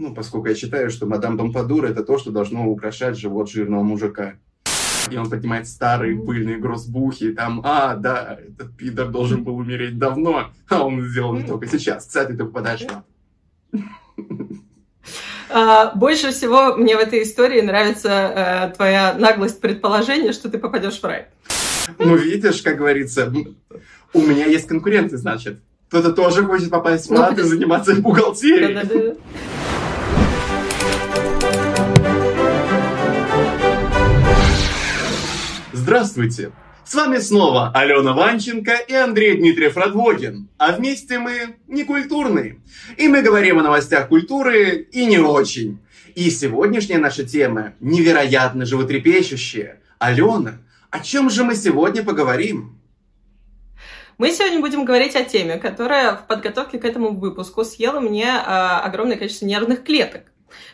ну, 0.00 0.14
поскольку 0.14 0.48
я 0.48 0.54
считаю, 0.54 0.90
что 0.90 1.06
мадам 1.06 1.36
Помпадур 1.36 1.84
это 1.84 2.02
то, 2.02 2.18
что 2.18 2.30
должно 2.30 2.66
украшать 2.66 3.18
живот 3.18 3.50
жирного 3.50 3.82
мужика. 3.82 4.36
И 5.10 5.16
он 5.16 5.28
поднимает 5.28 5.68
старые 5.68 6.18
пыльные 6.18 6.56
грозбухи, 6.56 7.32
там, 7.32 7.60
а, 7.64 7.96
да, 7.96 8.38
этот 8.48 8.74
пидор 8.76 9.08
должен 9.08 9.44
был 9.44 9.56
умереть 9.56 9.98
давно, 9.98 10.52
а 10.68 10.84
он 10.84 11.02
сделал 11.02 11.36
это 11.36 11.48
только 11.48 11.66
сейчас. 11.66 12.06
Кстати, 12.06 12.32
ты 12.32 12.44
попадаешь 12.44 12.80
в 12.82 13.02
а, 15.50 15.94
больше 15.94 16.30
всего 16.30 16.76
мне 16.76 16.96
в 16.96 17.00
этой 17.00 17.22
истории 17.22 17.60
нравится 17.60 18.08
э, 18.08 18.74
твоя 18.74 19.14
наглость 19.14 19.60
предположения, 19.60 20.32
что 20.32 20.48
ты 20.48 20.58
попадешь 20.58 20.98
в 21.00 21.04
рай. 21.04 21.26
Ну, 21.98 22.16
видишь, 22.16 22.62
как 22.62 22.78
говорится, 22.78 23.32
у 24.14 24.20
меня 24.20 24.46
есть 24.46 24.66
конкуренты, 24.66 25.18
значит. 25.18 25.60
Кто-то 25.88 26.12
тоже 26.12 26.44
хочет 26.44 26.70
попасть 26.70 27.10
в 27.10 27.14
ад 27.14 27.38
и 27.38 27.42
заниматься 27.42 27.96
бухгалтерией. 27.96 28.74
Да-да-да. 28.74 29.14
Здравствуйте! 35.82 36.52
С 36.84 36.94
вами 36.94 37.16
снова 37.20 37.72
Алена 37.74 38.12
Ванченко 38.12 38.74
и 38.86 38.92
Андрей 38.92 39.38
Дмитриев 39.38 39.78
Радвогин. 39.78 40.50
А 40.58 40.72
вместе 40.72 41.18
мы 41.18 41.56
не 41.68 41.84
культурные. 41.84 42.60
И 42.98 43.08
мы 43.08 43.22
говорим 43.22 43.58
о 43.58 43.62
новостях 43.62 44.08
культуры 44.08 44.86
и 44.92 45.06
не 45.06 45.16
очень. 45.16 45.78
И 46.14 46.30
сегодняшняя 46.30 46.98
наша 46.98 47.24
тема 47.24 47.72
невероятно 47.80 48.66
животрепещущая. 48.66 49.80
Алена, 49.98 50.58
о 50.90 51.00
чем 51.00 51.30
же 51.30 51.44
мы 51.44 51.54
сегодня 51.54 52.02
поговорим? 52.02 52.78
Мы 54.18 54.32
сегодня 54.32 54.60
будем 54.60 54.84
говорить 54.84 55.16
о 55.16 55.24
теме, 55.24 55.56
которая 55.56 56.14
в 56.14 56.26
подготовке 56.26 56.78
к 56.78 56.84
этому 56.84 57.16
выпуску 57.16 57.64
съела 57.64 58.00
мне 58.00 58.26
э, 58.26 58.28
огромное 58.36 59.16
количество 59.16 59.46
нервных 59.46 59.82
клеток. 59.82 60.24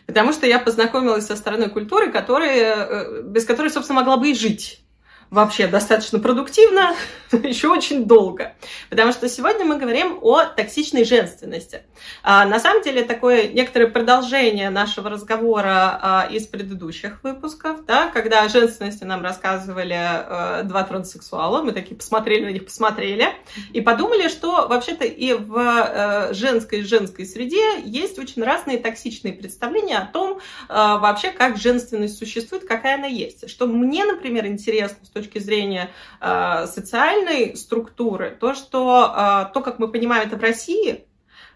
Потому 0.05 0.33
что 0.33 0.47
я 0.47 0.59
познакомилась 0.59 1.27
со 1.27 1.37
стороной 1.37 1.71
культуры, 1.71 2.11
которая, 2.11 2.75
э, 2.75 3.23
без 3.23 3.45
которой, 3.45 3.71
собственно, 3.71 4.01
могла 4.01 4.17
бы 4.17 4.33
и 4.33 4.35
жить 4.35 4.83
вообще 5.31 5.67
достаточно 5.67 6.19
продуктивно, 6.19 6.95
еще 7.33 7.69
очень 7.69 8.07
долго. 8.07 8.55
Потому 8.91 9.13
что 9.13 9.29
сегодня 9.29 9.65
мы 9.65 9.79
говорим 9.79 10.19
о 10.23 10.45
токсичной 10.45 11.05
женственности. 11.05 11.83
А, 12.23 12.45
на 12.45 12.61
самом 12.61 12.83
деле, 12.83 13.03
такое 13.03 13.49
некоторое 13.49 13.89
продолжение 13.89 14.71
нашего 14.71 15.11
разговора 15.11 15.99
а, 16.01 16.29
из 16.31 16.47
предыдущих 16.47 17.23
выпусков, 17.23 17.85
да, 17.85 18.09
когда 18.09 18.43
о 18.43 18.49
женственности 18.49 19.05
нам 19.05 19.23
рассказывали 19.23 19.97
а, 19.99 20.63
два 20.63 20.85
транссексуала, 20.85 21.63
мы 21.63 21.73
такие 21.73 21.97
посмотрели 21.97 22.45
на 22.45 22.51
них, 22.51 22.65
посмотрели, 22.65 23.29
и 23.73 23.81
подумали, 23.81 24.29
что 24.29 24.69
вообще-то 24.69 25.05
и 25.05 25.33
в 25.33 25.57
а, 25.59 26.33
женской 26.33 26.83
женской 26.83 27.27
среде 27.27 27.81
есть 27.85 28.19
очень 28.19 28.43
разные 28.43 28.79
токсичные 28.79 29.33
представления 29.33 29.99
о 29.99 30.07
том, 30.07 30.41
а, 30.69 30.99
вообще, 30.99 31.31
как 31.31 31.57
женственность 31.57 32.19
существует, 32.19 32.67
какая 32.67 32.97
она 32.97 33.07
есть. 33.07 33.49
Что 33.51 33.67
мне, 33.67 34.05
например, 34.05 34.47
интересно 34.47 34.99
точки 35.17 35.39
зрения 35.39 35.91
э, 36.21 36.67
социальной 36.67 37.57
структуры, 37.57 38.37
то, 38.39 38.55
что 38.55 39.13
э, 39.17 39.53
то, 39.55 39.61
как 39.63 39.79
мы 39.79 39.89
понимаем 39.89 40.29
это 40.29 40.37
в 40.37 40.43
России, 40.43 41.07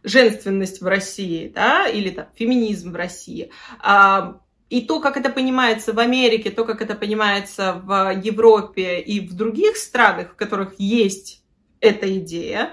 женственность 0.03 0.80
в 0.80 0.86
России, 0.86 1.53
да, 1.55 1.86
или 1.86 2.11
там, 2.11 2.27
феминизм 2.34 2.92
в 2.92 2.97
России, 2.97 3.50
э, 3.84 4.34
и 4.70 4.81
то, 4.81 5.00
как 5.00 5.16
это 5.16 5.31
понимается 5.31 5.92
в 5.92 5.98
Америке, 5.98 6.50
то, 6.50 6.64
как 6.64 6.81
это 6.81 6.94
понимается 6.94 7.83
в 7.84 8.12
Европе 8.22 9.00
и 9.00 9.20
в 9.20 9.34
других 9.34 9.77
странах, 9.77 10.33
в 10.33 10.36
которых 10.36 10.78
есть 10.78 11.42
эта 11.81 12.06
идея. 12.19 12.70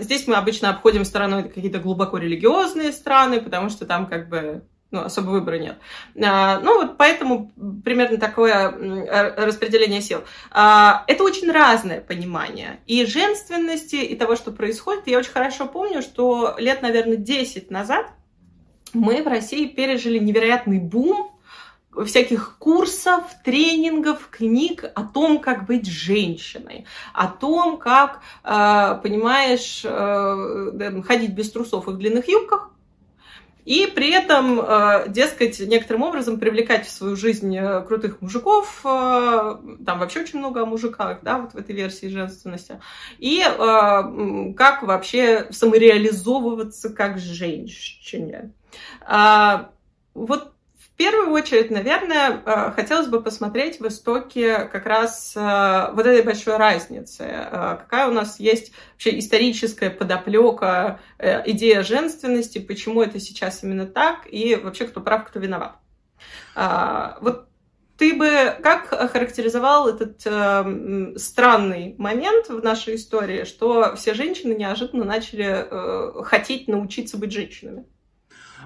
Здесь 0.00 0.26
мы 0.26 0.34
обычно 0.34 0.68
обходим 0.68 1.04
стороной 1.06 1.44
какие-то 1.44 1.78
глубоко 1.78 2.18
религиозные 2.18 2.92
страны, 2.92 3.40
потому 3.40 3.70
что 3.70 3.86
там 3.86 4.06
как 4.06 4.28
бы 4.28 4.64
ну, 4.90 5.02
особо 5.02 5.30
выбора 5.30 5.58
нет. 5.58 5.78
А, 6.22 6.60
ну, 6.60 6.80
вот 6.80 6.96
поэтому 6.96 7.52
примерно 7.84 8.16
такое 8.16 9.34
распределение 9.36 10.00
сил. 10.00 10.22
А, 10.50 11.04
это 11.06 11.24
очень 11.24 11.50
разное 11.50 12.00
понимание 12.00 12.80
и 12.86 13.04
женственности, 13.04 13.96
и 13.96 14.16
того, 14.16 14.34
что 14.36 14.50
происходит. 14.50 15.06
Я 15.06 15.18
очень 15.18 15.32
хорошо 15.32 15.66
помню, 15.66 16.00
что 16.00 16.54
лет, 16.58 16.80
наверное, 16.80 17.16
10 17.16 17.70
назад 17.70 18.06
мы 18.94 19.22
в 19.22 19.26
России 19.26 19.66
пережили 19.66 20.18
невероятный 20.18 20.78
бум 20.78 21.32
всяких 22.06 22.56
курсов, 22.58 23.24
тренингов, 23.44 24.28
книг 24.30 24.84
о 24.94 25.02
том, 25.02 25.40
как 25.40 25.66
быть 25.66 25.86
женщиной, 25.86 26.86
о 27.12 27.26
том, 27.26 27.76
как, 27.76 28.20
а, 28.44 28.94
понимаешь, 28.94 29.82
э, 29.84 31.02
ходить 31.02 31.32
без 31.32 31.50
трусов 31.50 31.88
и 31.88 31.90
в 31.90 31.98
длинных 31.98 32.28
юбках, 32.28 32.70
и 33.68 33.86
при 33.86 34.10
этом, 34.10 34.60
э, 34.62 35.04
дескать, 35.08 35.60
некоторым 35.60 36.02
образом 36.04 36.40
привлекать 36.40 36.86
в 36.86 36.90
свою 36.90 37.16
жизнь 37.16 37.54
э, 37.54 37.82
крутых 37.82 38.22
мужиков, 38.22 38.80
э, 38.82 39.56
там 39.84 39.98
вообще 39.98 40.22
очень 40.22 40.38
много 40.38 40.62
о 40.62 40.64
мужиках, 40.64 41.18
да, 41.20 41.36
вот 41.36 41.52
в 41.52 41.56
этой 41.58 41.74
версии 41.74 42.06
женственности, 42.06 42.80
и 43.18 43.42
как 44.56 44.82
вообще 44.82 45.48
самореализовываться 45.50 46.88
как 46.88 47.18
женщине. 47.18 48.54
А, 49.02 49.70
вот 50.14 50.54
первую 50.98 51.30
очередь, 51.30 51.70
наверное, 51.70 52.42
э, 52.44 52.72
хотелось 52.72 53.06
бы 53.06 53.22
посмотреть 53.22 53.80
в 53.80 53.86
истоке 53.86 54.64
как 54.64 54.84
раз 54.84 55.32
э, 55.34 55.92
вот 55.94 56.04
этой 56.04 56.22
большой 56.22 56.56
разницы. 56.56 57.22
Э, 57.22 57.78
какая 57.80 58.08
у 58.08 58.12
нас 58.12 58.38
есть 58.38 58.72
вообще 58.92 59.18
историческая 59.18 59.90
подоплека, 59.90 61.00
идея 61.46 61.82
женственности, 61.82 62.58
почему 62.58 63.02
это 63.02 63.18
сейчас 63.20 63.62
именно 63.62 63.86
так, 63.86 64.26
и 64.30 64.56
вообще 64.56 64.86
кто 64.86 65.00
прав, 65.00 65.26
кто 65.26 65.38
виноват. 65.38 65.76
Вот 66.54 67.48
ты 67.98 68.14
бы 68.14 68.56
как 68.62 68.92
охарактеризовал 68.92 69.88
этот 69.88 70.22
э, 70.24 71.14
странный 71.16 71.96
момент 71.98 72.48
в 72.48 72.62
нашей 72.62 72.94
истории, 72.94 73.44
что 73.44 73.96
все 73.96 74.14
женщины 74.14 74.54
неожиданно 74.54 75.04
начали 75.04 75.66
э, 75.68 76.22
хотеть 76.22 76.68
научиться 76.68 77.18
быть 77.18 77.32
женщинами? 77.32 77.86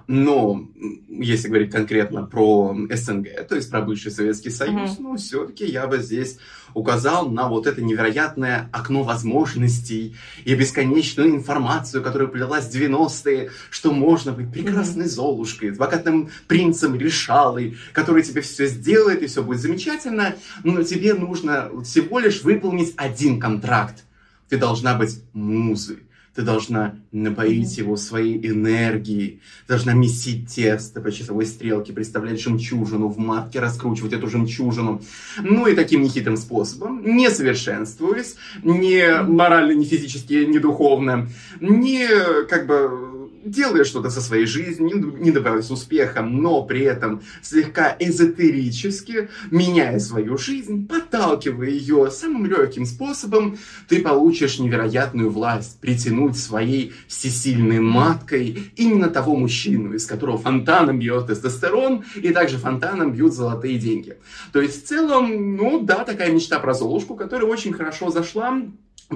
Но 0.07 0.69
если 1.09 1.49
говорить 1.49 1.71
конкретно 1.71 2.25
про 2.25 2.77
СНГ, 2.91 3.47
то 3.49 3.55
есть 3.55 3.71
про 3.71 3.83
бывший 3.83 4.11
Советский 4.11 4.51
Союз, 4.51 4.93
mm-hmm. 4.93 5.03
ну, 5.03 5.17
все-таки 5.17 5.65
я 5.65 5.87
бы 5.87 5.99
здесь 5.99 6.39
указал 6.75 7.29
на 7.29 7.49
вот 7.49 7.67
это 7.67 7.83
невероятное 7.83 8.69
окно 8.73 9.03
возможностей 9.03 10.17
и 10.45 10.55
бесконечную 10.55 11.31
информацию, 11.31 12.03
которая 12.03 12.29
плелась 12.29 12.67
в 12.67 12.75
90-е, 12.75 13.51
что 13.71 13.93
можно 13.93 14.33
быть 14.33 14.51
прекрасной 14.51 15.05
mm-hmm. 15.05 15.09
Золушкой, 15.09 15.71
богатым 15.71 16.31
принцем 16.49 16.97
решалой, 16.97 17.77
который 17.93 18.23
тебе 18.23 18.41
все 18.41 18.67
сделает 18.67 19.23
и 19.23 19.27
все 19.27 19.43
будет 19.43 19.61
замечательно, 19.61 20.35
но 20.65 20.83
тебе 20.83 21.15
нужно 21.15 21.71
всего 21.85 22.19
лишь 22.19 22.43
выполнить 22.43 22.95
один 22.97 23.39
контракт. 23.39 24.05
Ты 24.49 24.59
должна 24.59 24.95
быть 24.95 25.23
музой 25.33 26.01
ты 26.35 26.43
должна 26.43 26.97
напоить 27.13 27.77
его 27.77 27.97
своей 27.97 28.39
энергией, 28.47 29.41
должна 29.69 29.93
месить 29.93 30.49
тесто 30.49 31.01
по 31.01 31.13
часовой 31.13 31.45
стрелке, 31.47 31.93
представлять 31.93 32.41
жемчужину 32.41 33.09
в 33.09 33.19
матке, 33.19 33.61
раскручивать 33.61 34.15
эту 34.15 34.29
жемчужину. 34.29 35.03
Ну 35.41 35.67
и 35.67 35.75
таким 35.75 36.03
нехитрым 36.03 36.37
способом, 36.37 37.03
не 37.05 37.31
совершенствуясь, 37.31 38.37
не 38.63 39.23
морально, 39.23 39.73
не 39.73 39.85
физически, 39.85 40.45
не 40.45 40.59
духовно, 40.59 41.29
не 41.61 42.09
как 42.49 42.67
бы 42.67 43.12
делая 43.45 43.85
что-то 43.85 44.11
со 44.11 44.21
своей 44.21 44.47
жизнью, 44.47 45.17
не 45.19 45.31
добиваясь 45.31 45.71
успеха, 45.71 46.23
но 46.23 46.63
при 46.63 46.83
этом 46.83 47.23
слегка 47.43 47.97
эзотерически, 47.99 49.29
меняя 49.51 49.99
свою 49.99 50.39
жизнь, 50.39 50.87
подталкивая 50.87 51.69
ее 51.69 52.11
самым 52.11 52.47
легким 52.47 52.87
способом, 52.87 53.59
ты 53.89 54.01
получишь 54.01 54.59
невероятную 54.59 55.31
власть 55.31 55.81
притянуть 55.81 56.37
своей 56.37 56.93
всесильной 57.09 57.81
маткой 57.81 58.73
именно 58.77 59.09
того 59.09 59.37
мужчину, 59.37 59.95
из 59.95 60.07
которого 60.07 60.39
фонтаном 60.39 60.99
бьет 60.99 61.27
тестостерон 61.27 62.05
и 62.17 62.31
также 62.31 62.59
фонтаном 62.59 63.13
бьют 63.13 63.33
золотые 63.33 63.79
деньги. 63.79 64.17
То 64.53 64.61
есть 64.61 64.85
в 64.85 64.89
целом, 64.89 65.57
ну 65.57 65.81
да, 65.81 66.05
такая 66.05 66.33
мечта 66.33 66.59
про 66.59 66.75
Золушку, 66.75 67.15
которая 67.15 67.51
очень 67.51 67.73
хорошо 67.73 68.11
зашла 68.11 68.63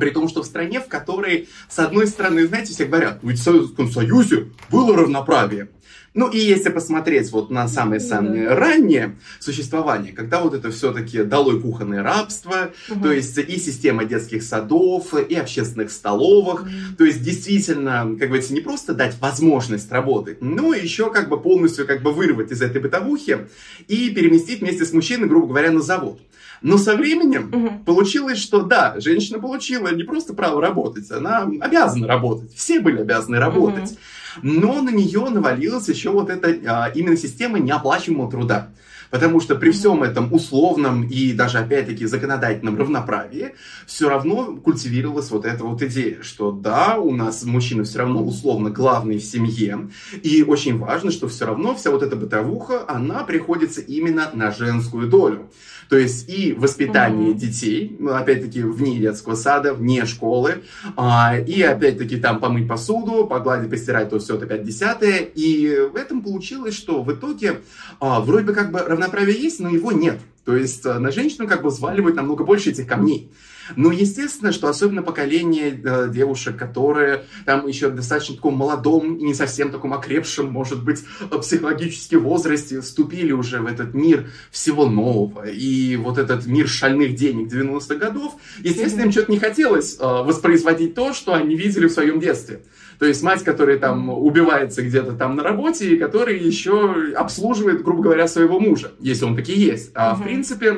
при 0.00 0.10
том, 0.10 0.28
что 0.28 0.42
в 0.42 0.46
стране, 0.46 0.80
в 0.80 0.88
которой, 0.88 1.48
с 1.68 1.78
одной 1.78 2.06
стороны, 2.06 2.46
знаете, 2.46 2.72
все 2.72 2.84
говорят, 2.84 3.18
ведь 3.22 3.38
в 3.38 3.42
Советском 3.42 3.90
Союзе 3.90 4.48
было 4.70 4.96
равноправие. 4.96 5.68
Ну 6.16 6.30
и 6.30 6.38
если 6.38 6.70
посмотреть 6.70 7.30
вот 7.30 7.50
на 7.50 7.68
самое-самое 7.68 8.48
раннее 8.48 9.16
существование, 9.38 10.14
когда 10.14 10.40
вот 10.40 10.54
это 10.54 10.70
все-таки 10.70 11.22
долой 11.22 11.60
кухонное 11.60 12.02
рабство, 12.02 12.70
угу. 12.88 13.00
то 13.02 13.12
есть 13.12 13.36
и 13.36 13.58
система 13.58 14.06
детских 14.06 14.42
садов, 14.42 15.12
и 15.14 15.34
общественных 15.34 15.90
столовых, 15.90 16.62
угу. 16.62 16.70
то 16.96 17.04
есть 17.04 17.22
действительно, 17.22 18.16
как 18.18 18.28
говорится, 18.28 18.54
не 18.54 18.62
просто 18.62 18.94
дать 18.94 19.20
возможность 19.20 19.92
работать, 19.92 20.40
но 20.40 20.72
еще 20.72 21.10
как 21.10 21.28
бы 21.28 21.38
полностью 21.38 21.86
как 21.86 22.02
бы 22.02 22.12
вырвать 22.12 22.50
из 22.50 22.62
этой 22.62 22.80
бытовухи 22.80 23.48
и 23.86 24.08
переместить 24.08 24.60
вместе 24.60 24.86
с 24.86 24.94
мужчиной, 24.94 25.28
грубо 25.28 25.48
говоря, 25.48 25.70
на 25.70 25.82
завод. 25.82 26.18
Но 26.62 26.78
со 26.78 26.96
временем 26.96 27.50
угу. 27.52 27.84
получилось, 27.84 28.38
что 28.38 28.62
да, 28.62 28.94
женщина 28.98 29.38
получила 29.38 29.94
не 29.94 30.04
просто 30.04 30.32
право 30.32 30.62
работать, 30.62 31.10
она 31.10 31.42
обязана 31.60 32.06
работать. 32.06 32.54
Все 32.54 32.80
были 32.80 33.02
обязаны 33.02 33.38
работать. 33.38 33.92
Угу. 33.92 33.98
Но 34.42 34.82
на 34.82 34.90
нее 34.90 35.28
навалилась 35.30 35.88
еще 35.88 36.10
вот 36.10 36.30
эта 36.30 36.48
а, 36.66 36.88
именно 36.94 37.16
система 37.16 37.58
неоплачиваемого 37.58 38.30
труда. 38.30 38.70
Потому 39.10 39.40
что 39.40 39.54
при 39.54 39.70
всем 39.70 40.02
этом 40.02 40.32
условном 40.32 41.04
и 41.04 41.32
даже, 41.32 41.58
опять-таки, 41.58 42.06
законодательном 42.06 42.76
равноправии 42.76 43.54
все 43.86 44.08
равно 44.08 44.56
культивировалась 44.56 45.30
вот 45.30 45.44
эта 45.44 45.64
вот 45.64 45.82
идея, 45.82 46.22
что 46.22 46.50
да, 46.50 46.98
у 46.98 47.14
нас 47.14 47.44
мужчина 47.44 47.84
все 47.84 48.00
равно 48.00 48.24
условно 48.24 48.70
главный 48.70 49.18
в 49.18 49.24
семье, 49.24 49.90
и 50.22 50.42
очень 50.42 50.78
важно, 50.78 51.10
что 51.10 51.28
все 51.28 51.46
равно 51.46 51.74
вся 51.74 51.90
вот 51.90 52.02
эта 52.02 52.16
бытовуха, 52.16 52.84
она 52.88 53.22
приходится 53.22 53.80
именно 53.80 54.30
на 54.34 54.50
женскую 54.50 55.08
долю. 55.08 55.50
То 55.88 55.96
есть 55.96 56.28
и 56.28 56.52
воспитание 56.52 57.30
mm-hmm. 57.30 57.38
детей, 57.38 57.96
ну, 57.98 58.14
опять-таки, 58.14 58.62
вне 58.62 58.98
детского 58.98 59.34
сада, 59.34 59.74
вне 59.74 60.04
школы, 60.04 60.62
а, 60.96 61.36
и 61.38 61.62
опять-таки 61.62 62.16
там 62.16 62.40
помыть 62.40 62.68
посуду, 62.68 63.26
погладить, 63.26 63.70
постирать, 63.70 64.10
то 64.10 64.18
все 64.18 64.36
это 64.36 64.46
опять 64.46 64.64
десятое. 64.64 65.18
И 65.34 65.88
в 65.92 65.96
этом 65.96 66.22
получилось, 66.22 66.74
что 66.74 67.02
в 67.02 67.12
итоге 67.12 67.60
а, 68.00 68.20
вроде 68.20 68.46
бы 68.46 68.52
как 68.52 68.72
бы 68.72 68.80
равноправие 68.80 69.40
есть, 69.40 69.60
но 69.60 69.68
его 69.68 69.92
нет. 69.92 70.18
То 70.44 70.56
есть 70.56 70.84
а, 70.86 70.98
на 70.98 71.12
женщину 71.12 71.46
как 71.46 71.62
бы 71.62 71.70
взваливают 71.70 72.16
намного 72.16 72.44
больше 72.44 72.70
этих 72.70 72.86
камней. 72.86 73.30
Ну, 73.74 73.90
естественно, 73.90 74.52
что 74.52 74.68
особенно 74.68 75.02
поколение 75.02 75.80
э, 75.82 76.08
девушек, 76.12 76.56
которые 76.56 77.24
там 77.44 77.66
еще 77.66 77.90
достаточно 77.90 78.36
таком 78.36 78.54
молодом 78.54 79.16
и 79.16 79.24
не 79.24 79.34
совсем 79.34 79.70
таком 79.70 79.92
окрепшем, 79.92 80.50
может 80.50 80.84
быть, 80.84 81.04
психологически 81.40 82.14
возрасте, 82.14 82.80
вступили 82.80 83.32
уже 83.32 83.60
в 83.60 83.66
этот 83.66 83.94
мир 83.94 84.30
всего 84.50 84.86
нового. 84.86 85.48
И 85.48 85.96
вот 85.96 86.18
этот 86.18 86.46
мир 86.46 86.68
шальных 86.68 87.16
денег 87.16 87.52
90-х 87.52 87.96
годов, 87.96 88.36
естественно, 88.60 89.02
им 89.02 89.12
что-то 89.12 89.32
не 89.32 89.38
хотелось 89.38 89.96
э, 89.98 90.04
воспроизводить 90.04 90.94
то, 90.94 91.12
что 91.12 91.34
они 91.34 91.56
видели 91.56 91.86
в 91.86 91.92
своем 91.92 92.20
детстве. 92.20 92.60
То 92.98 93.06
есть 93.06 93.22
мать, 93.22 93.44
которая 93.44 93.78
там 93.78 94.08
убивается 94.08 94.82
где-то 94.82 95.12
там 95.12 95.36
на 95.36 95.42
работе, 95.42 95.94
и 95.94 95.98
которая 95.98 96.36
еще 96.36 97.12
обслуживает, 97.14 97.82
грубо 97.82 98.04
говоря, 98.04 98.26
своего 98.28 98.58
мужа, 98.58 98.92
если 99.00 99.24
он 99.24 99.36
таки 99.36 99.52
есть. 99.52 99.90
А 99.94 100.14
в 100.14 100.22
принципе, 100.22 100.76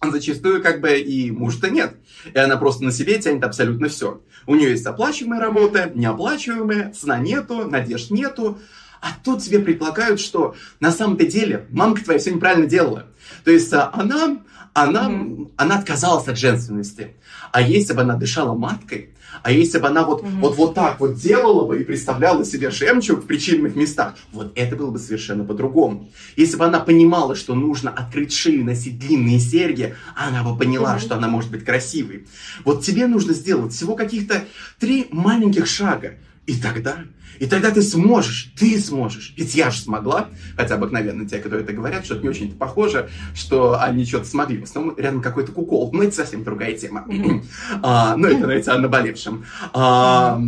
зачастую 0.12 0.62
как 0.62 0.80
бы 0.80 0.98
и 0.98 1.30
мужа-то 1.30 1.70
нет. 1.70 1.96
И 2.32 2.38
она 2.38 2.56
просто 2.56 2.84
на 2.84 2.92
себе 2.92 3.18
тянет 3.18 3.44
абсолютно 3.44 3.88
все. 3.88 4.22
У 4.46 4.54
нее 4.54 4.70
есть 4.70 4.86
оплачиваемая 4.86 5.40
работа, 5.40 5.90
неоплачиваемая, 5.94 6.92
сна 6.92 7.18
нету, 7.18 7.68
надежд 7.68 8.10
нету. 8.10 8.58
А 9.00 9.08
тут 9.22 9.42
тебе 9.42 9.60
предполагают, 9.60 10.20
что 10.20 10.56
на 10.80 10.90
самом-то 10.90 11.24
деле 11.26 11.66
мамка 11.70 12.02
твоя 12.02 12.18
все 12.18 12.32
неправильно 12.32 12.66
делала. 12.66 13.06
То 13.44 13.50
есть 13.50 13.72
а, 13.72 13.90
она, 13.92 14.38
она, 14.82 15.08
mm-hmm. 15.08 15.52
она 15.56 15.78
отказалась 15.78 16.28
от 16.28 16.38
женственности. 16.38 17.14
А 17.52 17.60
если 17.60 17.94
бы 17.94 18.02
она 18.02 18.16
дышала 18.16 18.54
маткой, 18.54 19.10
а 19.42 19.52
если 19.52 19.78
бы 19.78 19.88
она 19.88 20.04
вот, 20.04 20.22
угу. 20.22 20.30
вот, 20.40 20.56
вот 20.56 20.74
так 20.74 21.00
вот 21.00 21.14
делала 21.14 21.66
бы 21.66 21.80
и 21.80 21.84
представляла 21.84 22.44
себе 22.44 22.70
жемчуг 22.70 23.20
в 23.20 23.26
причинных 23.26 23.76
местах, 23.76 24.14
вот 24.32 24.52
это 24.56 24.76
было 24.76 24.90
бы 24.90 24.98
совершенно 24.98 25.44
по-другому. 25.44 26.10
Если 26.36 26.56
бы 26.56 26.64
она 26.64 26.80
понимала, 26.80 27.34
что 27.34 27.54
нужно 27.54 27.90
открыть 27.90 28.32
шею, 28.32 28.64
носить 28.64 28.98
длинные 28.98 29.38
серьги, 29.38 29.94
она 30.16 30.42
бы 30.42 30.56
поняла, 30.56 30.94
угу. 30.94 31.00
что 31.00 31.16
она 31.16 31.28
может 31.28 31.50
быть 31.50 31.64
красивой. 31.64 32.26
Вот 32.64 32.82
тебе 32.82 33.06
нужно 33.06 33.32
сделать 33.32 33.72
всего 33.72 33.94
каких-то 33.94 34.44
три 34.78 35.06
маленьких 35.10 35.66
шага. 35.66 36.14
И 36.48 36.56
тогда 36.56 37.04
и 37.38 37.46
тогда 37.46 37.70
ты 37.70 37.82
сможешь, 37.82 38.52
ты 38.58 38.80
сможешь. 38.80 39.34
Ведь 39.36 39.54
я 39.54 39.70
же 39.70 39.80
смогла. 39.80 40.28
Хотя 40.56 40.74
обыкновенно 40.74 41.28
те, 41.28 41.38
которые 41.38 41.62
это 41.62 41.72
говорят, 41.72 42.04
что-то 42.04 42.22
не 42.22 42.28
очень 42.28 42.52
похоже, 42.52 43.10
что 43.34 43.80
они 43.80 44.04
что-то 44.04 44.24
смогли. 44.24 44.58
В 44.58 44.64
основном 44.64 44.96
рядом 44.98 45.22
какой-то 45.22 45.52
кукол. 45.52 45.90
Но 45.92 46.02
это 46.02 46.16
совсем 46.16 46.42
другая 46.42 46.76
тема. 46.76 47.06
а, 47.82 48.16
но 48.16 48.28
это, 48.28 48.44
знаете, 48.44 48.70
о 48.70 48.78
наболевшем. 48.78 49.44
А, 49.72 50.40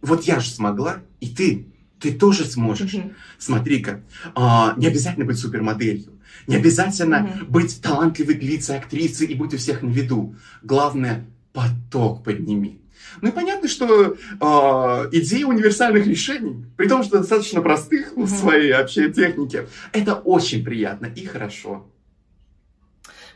вот 0.00 0.24
я 0.24 0.40
же 0.40 0.50
смогла, 0.50 0.96
и 1.20 1.28
ты. 1.28 1.66
Ты 2.00 2.12
тоже 2.12 2.44
сможешь. 2.44 2.96
Смотри-ка, 3.38 4.00
а, 4.34 4.74
не 4.76 4.86
обязательно 4.86 5.26
быть 5.26 5.38
супермоделью. 5.38 6.12
Не 6.48 6.56
обязательно 6.56 7.30
быть 7.48 7.80
талантливой 7.80 8.34
певицей, 8.34 8.78
актрисой 8.78 9.28
и 9.28 9.34
быть 9.34 9.54
у 9.54 9.58
всех 9.58 9.82
на 9.82 9.90
виду. 9.90 10.34
Главное, 10.62 11.24
поток 11.52 12.24
подними. 12.24 12.81
Ну 13.20 13.28
и 13.28 13.32
понятно, 13.32 13.68
что 13.68 14.14
э, 14.14 15.08
идея 15.12 15.46
универсальных 15.46 16.06
решений, 16.06 16.64
при 16.76 16.88
том, 16.88 17.02
что 17.02 17.18
достаточно 17.18 17.60
простых 17.60 18.16
в 18.16 18.28
своей 18.28 18.72
вообще 18.72 19.12
технике, 19.12 19.66
это 19.92 20.14
очень 20.14 20.64
приятно 20.64 21.06
и 21.06 21.26
хорошо. 21.26 21.86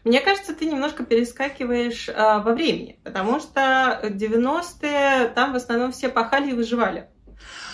Мне 0.05 0.21
кажется, 0.21 0.55
ты 0.55 0.67
немножко 0.67 1.05
перескакиваешь 1.05 2.09
э, 2.09 2.13
во 2.15 2.55
времени, 2.55 3.01
потому 3.03 3.41
что 3.41 4.01
90-е 4.05 5.29
там 5.35 5.53
в 5.53 5.57
основном 5.57 5.91
все 5.91 6.09
пахали 6.09 6.51
и 6.51 6.55
выживали. 6.55 7.09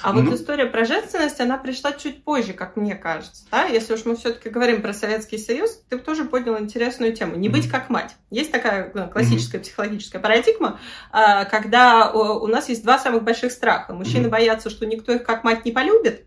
А 0.02 0.12
вот 0.12 0.24
ну... 0.24 0.34
история 0.34 0.66
про 0.66 0.84
женственность, 0.84 1.40
она 1.40 1.58
пришла 1.58 1.92
чуть 1.92 2.24
позже, 2.24 2.52
как 2.52 2.76
мне 2.76 2.94
кажется. 2.94 3.44
Да? 3.50 3.64
Если 3.64 3.94
уж 3.94 4.04
мы 4.04 4.16
все-таки 4.16 4.48
говорим 4.48 4.82
про 4.82 4.92
Советский 4.92 5.38
Союз, 5.38 5.80
ты 5.88 5.98
тоже 5.98 6.24
поднял 6.24 6.58
интересную 6.58 7.14
тему. 7.14 7.36
Не 7.36 7.48
быть 7.48 7.68
как 7.68 7.88
мать. 7.88 8.16
Есть 8.30 8.50
такая 8.50 8.90
ну, 8.94 9.08
классическая 9.08 9.60
психологическая 9.60 10.20
парадигма, 10.20 10.80
а, 11.10 11.44
когда 11.44 12.10
у 12.12 12.46
нас 12.46 12.68
есть 12.68 12.82
два 12.82 12.98
самых 12.98 13.22
больших 13.22 13.52
страха. 13.52 13.94
Мужчины 13.94 14.28
боятся, 14.28 14.70
что 14.70 14.86
никто 14.86 15.12
их 15.12 15.24
как 15.24 15.44
мать 15.44 15.64
не 15.64 15.72
полюбит, 15.72 16.26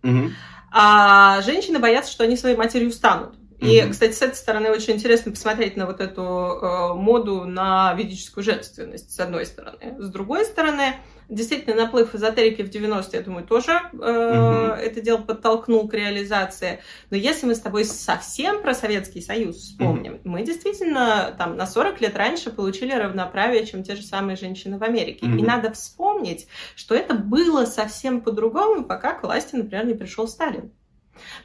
а 0.71 1.41
женщины 1.41 1.79
боятся, 1.79 2.11
что 2.11 2.23
они 2.23 2.35
своей 2.35 2.55
матерью 2.55 2.91
станут. 2.91 3.35
И, 3.59 3.79
mm-hmm. 3.79 3.89
кстати, 3.91 4.11
с 4.11 4.21
этой 4.21 4.35
стороны 4.35 4.69
очень 4.69 4.95
интересно 4.95 5.31
посмотреть 5.31 5.77
на 5.77 5.85
вот 5.85 6.01
эту 6.01 6.21
э, 6.21 6.93
моду 6.95 7.45
на 7.45 7.93
ведическую 7.93 8.43
женственность, 8.43 9.13
с 9.13 9.19
одной 9.19 9.45
стороны. 9.45 9.95
С 9.97 10.09
другой 10.09 10.43
стороны, 10.43 10.97
Действительно, 11.29 11.75
наплыв 11.75 12.13
эзотерики 12.13 12.61
в 12.61 12.69
90-е, 12.69 13.09
я 13.13 13.21
думаю, 13.21 13.45
тоже 13.45 13.71
э, 13.71 13.95
угу. 13.95 14.73
это 14.75 15.01
дело 15.01 15.17
подтолкнул 15.17 15.87
к 15.87 15.93
реализации. 15.93 16.79
Но 17.09 17.17
если 17.17 17.47
мы 17.47 17.55
с 17.55 17.59
тобой 17.59 17.85
совсем 17.85 18.61
про 18.61 18.73
Советский 18.73 19.21
Союз 19.21 19.57
вспомним, 19.57 20.15
угу. 20.15 20.21
мы 20.25 20.43
действительно 20.43 21.33
там 21.37 21.57
на 21.57 21.65
40 21.65 22.01
лет 22.01 22.15
раньше 22.15 22.51
получили 22.51 22.93
равноправие, 22.93 23.65
чем 23.65 23.83
те 23.83 23.95
же 23.95 24.03
самые 24.03 24.35
женщины 24.35 24.77
в 24.77 24.83
Америке. 24.83 25.25
Угу. 25.25 25.37
И 25.37 25.41
надо 25.41 25.71
вспомнить, 25.71 26.47
что 26.75 26.93
это 26.95 27.15
было 27.15 27.65
совсем 27.65 28.21
по-другому, 28.21 28.83
пока 28.83 29.13
к 29.13 29.23
власти, 29.23 29.55
например, 29.55 29.85
не 29.85 29.93
пришел 29.93 30.27
Сталин. 30.27 30.71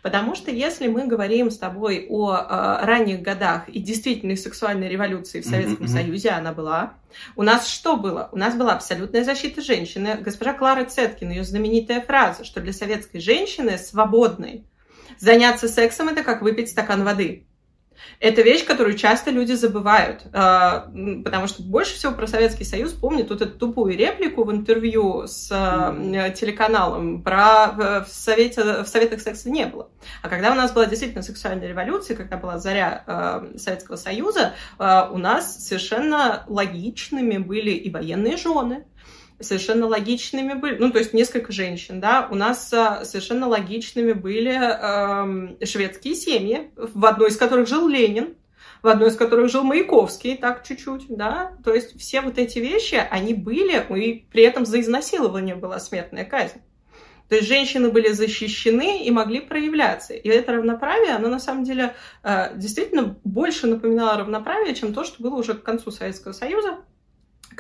Потому 0.03 0.35
что 0.35 0.51
если 0.51 0.89
мы 0.89 1.07
говорим 1.07 1.51
с 1.51 1.59
тобой 1.59 2.07
о 2.09 2.35
э, 2.35 2.85
ранних 2.85 3.23
годах 3.23 3.69
и 3.69 3.81
действительной 3.81 4.37
сексуальной 4.37 4.89
революции 4.89 5.41
в 5.41 5.47
Советском 5.47 5.87
mm-hmm. 5.87 5.89
Союзе, 5.89 6.31
она 6.31 6.53
была, 6.53 6.95
у 7.37 7.43
нас 7.43 7.69
что 7.69 7.97
было? 7.97 8.29
У 8.33 8.37
нас 8.37 8.55
была 8.55 8.75
абсолютная 8.75 9.25
защита 9.25 9.61
женщины. 9.61 10.19
Госпожа 10.21 10.55
Клара 10.55 10.85
Цеткин, 10.85 11.31
ее 11.31 11.45
знаменитая 11.45 12.01
фраза, 12.01 12.45
что 12.45 12.61
для 12.61 12.73
советской 12.73 13.21
женщины 13.21 13.79
свободной 13.79 14.65
заняться 15.19 15.69
сексом 15.69 16.09
это 16.09 16.23
как 16.23 16.43
выпить 16.43 16.71
стакан 16.71 17.05
воды. 17.05 17.45
Это 18.21 18.43
вещь, 18.43 18.65
которую 18.65 18.97
часто 18.97 19.31
люди 19.31 19.53
забывают, 19.53 20.23
а, 20.33 20.91
потому 21.25 21.47
что 21.47 21.63
больше 21.63 21.95
всего 21.95 22.13
про 22.13 22.27
Советский 22.27 22.65
Союз 22.65 22.93
помнят 22.93 23.31
вот 23.31 23.41
эту 23.41 23.59
тупую 23.59 23.97
реплику 23.97 24.45
в 24.45 24.53
интервью 24.53 25.27
с 25.27 25.49
а, 25.51 26.31
телеканалом 26.31 27.23
про 27.23 27.75
э, 27.79 28.05
в, 28.05 28.09
совете, 28.09 28.83
в 28.83 28.87
Советах 28.87 29.21
секса 29.21 29.51
не 29.51 29.65
было. 29.67 29.89
А 30.23 30.29
когда 30.29 30.53
у 30.53 30.55
нас 30.55 30.73
была 30.73 30.87
действительно 30.87 31.23
сексуальная 31.23 31.69
революция, 31.69 32.17
когда 32.17 32.37
была 32.37 32.59
заря 32.59 33.05
а, 33.07 33.49
Советского 33.57 33.97
Союза, 33.97 34.55
у 34.79 35.19
нас 35.19 35.67
совершенно 35.67 36.45
логичными 36.47 37.39
были 37.39 37.71
и 37.71 37.91
военные 37.91 38.37
жены, 38.37 38.85
совершенно 39.41 39.87
логичными 39.87 40.55
были, 40.55 40.77
ну, 40.77 40.91
то 40.91 40.99
есть 40.99 41.13
несколько 41.13 41.53
женщин, 41.53 42.01
да, 42.01 42.29
у 42.31 42.35
нас 42.35 42.73
а, 42.73 43.05
совершенно 43.05 43.49
логичными 43.49 44.13
были 44.13 44.53
э, 44.53 45.65
шведские 45.65 46.15
семьи, 46.15 46.71
в 46.77 47.05
одной 47.07 47.31
из 47.31 47.37
которых 47.37 47.69
жил 47.69 47.89
Ленин, 47.89 48.35
в 48.83 48.89
одной 48.89 49.09
из 49.09 49.17
которых 49.17 49.51
жил 49.51 49.63
Маяковский, 49.63 50.37
так 50.37 50.67
чуть-чуть, 50.67 51.07
да, 51.09 51.53
то 51.65 51.75
есть 51.75 51.99
все 51.99 52.21
вот 52.21 52.39
эти 52.39 52.59
вещи, 52.59 53.03
они 53.11 53.35
были, 53.35 53.85
и 53.99 54.27
при 54.31 54.43
этом 54.43 54.65
за 54.65 54.81
изнасилование 54.81 55.55
была 55.55 55.79
смертная 55.81 56.25
казнь. 56.25 56.61
То 57.31 57.37
есть 57.37 57.47
женщины 57.47 57.91
были 57.91 58.09
защищены 58.09 59.05
и 59.05 59.11
могли 59.13 59.39
проявляться. 59.39 60.15
И 60.15 60.29
это 60.29 60.51
равноправие, 60.51 61.15
оно 61.15 61.29
на 61.29 61.39
самом 61.39 61.63
деле 61.63 61.95
э, 62.25 62.57
действительно 62.57 63.17
больше 63.23 63.69
напоминало 63.69 64.19
равноправие, 64.19 64.75
чем 64.75 64.93
то, 64.93 65.05
что 65.05 65.23
было 65.23 65.37
уже 65.37 65.55
к 65.55 65.63
концу 65.63 65.93
Советского 65.93 66.33
Союза, 66.33 66.79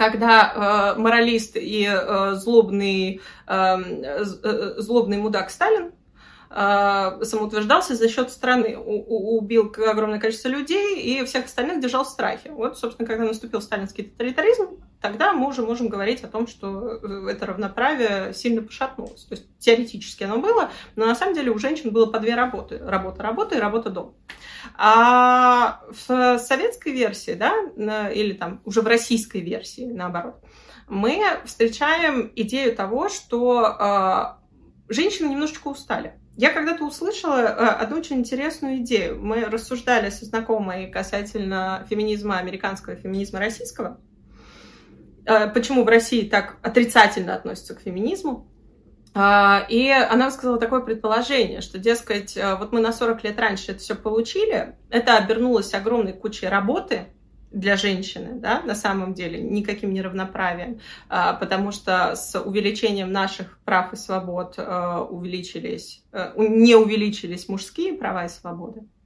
когда 0.00 0.94
э, 0.96 0.98
моралист 0.98 1.56
и 1.56 1.86
э, 1.86 2.32
злобный, 2.36 3.20
э, 3.46 3.52
э, 3.52 4.74
злобный 4.78 5.18
мудак 5.18 5.50
Сталин 5.50 5.92
э, 6.48 7.20
самоутверждался 7.22 7.94
за 7.94 8.08
счет 8.08 8.30
страны, 8.30 8.78
убил 8.78 9.70
огромное 9.86 10.18
количество 10.18 10.48
людей 10.48 11.02
и 11.02 11.22
всех 11.26 11.44
остальных 11.44 11.82
держал 11.82 12.04
в 12.04 12.08
страхе. 12.08 12.50
Вот, 12.50 12.78
собственно, 12.78 13.06
когда 13.06 13.26
наступил 13.26 13.60
сталинский 13.60 14.04
тоталитаризм, 14.04 14.82
тогда 15.00 15.32
мы 15.32 15.48
уже 15.48 15.62
можем 15.62 15.88
говорить 15.88 16.22
о 16.22 16.28
том, 16.28 16.46
что 16.46 17.00
э, 17.02 17.30
это 17.30 17.46
равноправие 17.46 18.34
сильно 18.34 18.62
пошатнулось. 18.62 19.24
То 19.24 19.34
есть 19.34 19.46
теоретически 19.58 20.24
оно 20.24 20.38
было, 20.38 20.70
но 20.96 21.06
на 21.06 21.14
самом 21.14 21.34
деле 21.34 21.50
у 21.50 21.58
женщин 21.58 21.90
было 21.90 22.06
по 22.06 22.18
две 22.18 22.34
работы. 22.34 22.78
Работа 22.78 23.22
работа 23.22 23.56
и 23.56 23.60
работа 23.60 23.90
дом. 23.90 24.14
А 24.76 25.80
в 25.90 26.38
советской 26.38 26.92
версии, 26.92 27.32
да, 27.32 27.54
или 28.10 28.34
там 28.34 28.60
уже 28.64 28.82
в 28.82 28.86
российской 28.86 29.40
версии, 29.40 29.84
наоборот, 29.84 30.36
мы 30.88 31.22
встречаем 31.44 32.30
идею 32.36 32.74
того, 32.74 33.08
что 33.08 34.36
женщины 34.88 35.28
немножечко 35.28 35.68
устали. 35.68 36.20
Я 36.36 36.50
когда-то 36.52 36.84
услышала 36.84 37.48
одну 37.48 37.98
очень 37.98 38.16
интересную 38.16 38.78
идею. 38.78 39.20
Мы 39.22 39.44
рассуждали 39.44 40.10
со 40.10 40.24
знакомой 40.24 40.90
касательно 40.90 41.86
феминизма 41.88 42.38
американского 42.38 42.96
феминизма 42.96 43.40
российского. 43.40 44.00
Почему 45.24 45.84
в 45.84 45.88
России 45.88 46.28
так 46.28 46.56
отрицательно 46.62 47.34
относятся 47.34 47.74
к 47.74 47.80
феминизму? 47.80 48.50
А, 49.12 49.66
и 49.68 49.88
она 49.88 50.30
сказала 50.30 50.58
такое 50.58 50.80
предположение, 50.80 51.62
что, 51.62 51.78
дескать, 51.78 52.36
э, 52.36 52.54
вот 52.56 52.70
мы 52.70 52.80
на 52.80 52.92
40 52.92 53.24
лет 53.24 53.40
раньше 53.40 53.72
это 53.72 53.80
все 53.80 53.96
получили, 53.96 54.76
это 54.88 55.16
обернулось 55.16 55.74
огромной 55.74 56.12
кучей 56.12 56.46
работы 56.46 57.06
для 57.50 57.76
женщины, 57.76 58.38
да, 58.38 58.62
на 58.62 58.76
самом 58.76 59.12
деле, 59.12 59.42
никаким 59.42 59.92
неравноправием, 59.92 60.78
а, 61.08 61.32
потому 61.32 61.72
что 61.72 62.14
с 62.14 62.40
увеличением 62.40 63.10
наших 63.10 63.58
прав 63.64 63.92
и 63.92 63.96
свобод 63.96 64.56
увеличились, 64.56 66.04
не 66.36 66.76
увеличились 66.76 67.48
мужские 67.48 67.94
права 67.94 68.26
и 68.26 68.28
свободы, 68.28 68.82
а, 68.82 68.99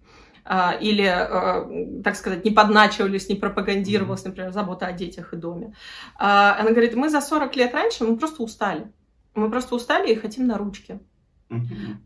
или, 0.80 2.02
так 2.02 2.16
сказать, 2.16 2.44
не 2.44 2.50
подначивались, 2.50 3.28
не 3.28 3.34
пропагандировалась, 3.34 4.24
например, 4.24 4.52
забота 4.52 4.86
о 4.86 4.92
детях 4.92 5.32
и 5.32 5.36
доме. 5.36 5.74
Она 6.16 6.70
говорит, 6.70 6.94
мы 6.94 7.08
за 7.08 7.20
40 7.20 7.56
лет 7.56 7.72
раньше, 7.72 8.04
мы 8.04 8.16
просто 8.16 8.42
устали. 8.42 8.92
Мы 9.34 9.50
просто 9.50 9.74
устали 9.74 10.12
и 10.12 10.16
хотим 10.16 10.46
на 10.46 10.58
ручки. 10.58 11.00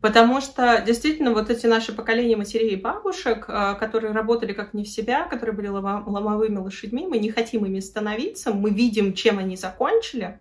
Потому 0.01 0.41
что 0.41 0.83
действительно 0.85 1.31
вот 1.31 1.49
эти 1.49 1.65
наши 1.65 1.93
поколения 1.93 2.35
матерей 2.35 2.71
и 2.71 2.81
бабушек, 2.81 3.45
а, 3.47 3.73
которые 3.75 4.13
работали 4.13 4.53
как 4.53 4.73
не 4.73 4.83
в 4.83 4.87
себя, 4.87 5.23
которые 5.23 5.55
были 5.55 5.67
ломовыми 5.67 6.57
лошадьми, 6.57 7.07
мы 7.07 7.17
не 7.17 7.31
хотим 7.31 7.65
ими 7.65 7.79
становиться, 7.79 8.53
мы 8.53 8.69
видим, 8.69 9.13
чем 9.13 9.39
они 9.39 9.55
закончили. 9.55 10.39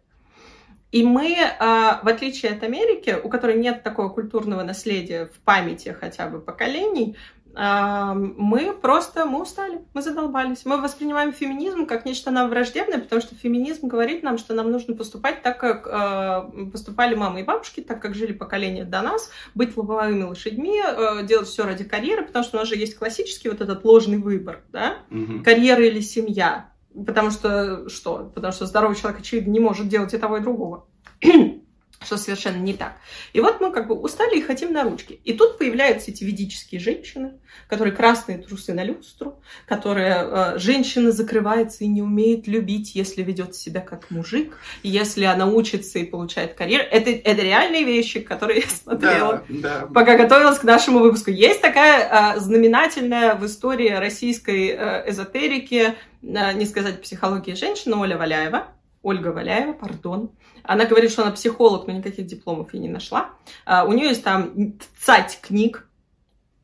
И 0.91 1.05
мы, 1.05 1.37
а, 1.59 2.01
в 2.03 2.09
отличие 2.09 2.53
от 2.53 2.63
Америки, 2.63 3.17
у 3.23 3.29
которой 3.29 3.59
нет 3.59 3.83
такого 3.83 4.09
культурного 4.09 4.63
наследия 4.63 5.27
в 5.27 5.39
памяти 5.41 5.95
хотя 5.99 6.29
бы 6.29 6.41
поколений, 6.41 7.17
мы 7.59 8.73
просто, 8.73 9.25
мы 9.25 9.43
устали, 9.43 9.81
мы 9.93 10.01
задолбались. 10.01 10.65
Мы 10.65 10.81
воспринимаем 10.81 11.33
феминизм 11.33 11.87
как 11.87 12.05
нечто 12.05 12.31
нам 12.31 12.51
враждебное, 12.51 13.01
потому 13.01 13.21
что 13.21 13.35
феминизм 13.35 13.89
говорит 13.89 14.23
нам, 14.23 14.39
что 14.39 14.55
нам 14.55 14.71
нужно 14.71 14.95
поступать 14.95 15.43
так, 15.43 15.59
как 15.59 15.89
э, 15.89 16.71
поступали 16.71 17.17
мамы 17.17 17.41
и 17.41 17.45
бабушки, 17.45 17.81
так 17.81 18.01
как 18.01 18.15
жили 18.15 18.33
поколения 18.33 18.85
до 18.85 19.03
нас, 19.03 19.31
быть 19.57 19.77
лобовыми 19.77 20.23
лошадьми, 20.23 20.81
э, 20.81 21.25
делать 21.27 21.49
все 21.49 21.65
ради 21.65 21.83
карьеры, 21.83 22.25
потому 22.25 22.45
что 22.45 22.59
у 22.59 22.61
нас 22.61 22.69
же 22.69 22.77
есть 22.77 22.97
классический 22.97 23.49
вот 23.49 23.61
этот 23.61 23.85
ложный 23.85 24.19
выбор, 24.19 24.63
да, 24.73 24.99
угу. 25.11 25.43
карьера 25.43 25.85
или 25.85 26.01
семья. 26.01 26.71
Потому 27.07 27.31
что 27.31 27.89
что? 27.89 28.31
Потому 28.35 28.53
что 28.53 28.67
здоровый 28.67 28.97
человек, 28.97 29.21
очевидно, 29.21 29.51
не 29.51 29.61
может 29.61 29.89
делать 29.89 30.15
и 30.15 30.19
того, 30.19 30.37
и 30.37 30.41
другого 30.41 30.87
что 32.01 32.17
совершенно 32.17 32.59
не 32.59 32.75
так. 32.75 32.97
И 33.33 33.41
вот 33.41 33.61
мы 33.61 33.73
как 33.73 33.89
бы 33.89 33.95
устали 33.95 34.39
и 34.39 34.43
хотим 34.43 34.73
на 34.73 34.85
ручки. 34.85 35.21
И 35.25 35.33
тут 35.33 35.59
появляются 35.59 36.11
эти 36.11 36.23
ведические 36.23 36.81
женщины, 36.81 37.35
которые 37.67 37.93
красные 37.93 38.39
трусы 38.39 38.73
на 38.73 38.85
люстру, 38.85 39.41
которые 39.67 40.17
э, 40.17 40.59
женщина 40.59 41.11
закрывается 41.11 41.85
и 41.85 41.89
не 41.89 42.01
умеет 42.01 42.47
любить, 42.47 42.95
если 42.95 43.23
ведет 43.23 43.57
себя 43.57 43.81
как 43.81 44.11
мужик, 44.11 44.57
если 44.83 45.25
она 45.25 45.47
учится 45.47 45.99
и 45.99 46.05
получает 46.05 46.55
карьеру. 46.55 46.85
Это, 46.89 47.11
это 47.11 47.43
реальные 47.43 47.85
вещи, 47.85 48.21
которые 48.21 48.61
я 48.61 48.69
смотрела, 48.69 49.45
да, 49.49 49.81
да. 49.81 49.87
пока 49.87 50.17
готовилась 50.17 50.59
к 50.59 50.65
нашему 50.65 51.01
выпуску. 51.01 51.31
Есть 51.31 51.61
такая 51.61 52.37
э, 52.37 52.41
знаменательная 52.41 53.35
в 53.35 53.45
истории 53.45 53.91
российской 53.91 54.69
э, 54.69 55.11
эзотерики, 55.11 55.95
э, 56.23 56.53
не 56.53 56.65
сказать 56.65 57.03
психологии 57.03 57.55
женщины, 57.55 57.97
Оля 57.97 58.17
Валяева, 58.17 58.69
Ольга 59.03 59.29
Валяева, 59.29 59.73
пардон. 59.73 60.31
Она 60.63 60.85
говорит, 60.85 61.11
что 61.11 61.23
она 61.23 61.31
психолог, 61.33 61.87
но 61.87 61.93
никаких 61.95 62.27
дипломов 62.27 62.75
я 62.75 62.81
не 62.81 62.89
нашла. 62.89 63.31
А, 63.65 63.85
у 63.85 63.93
нее 63.93 64.09
есть 64.09 64.25
там 64.25 64.79
цать 64.99 65.39
книг 65.41 65.89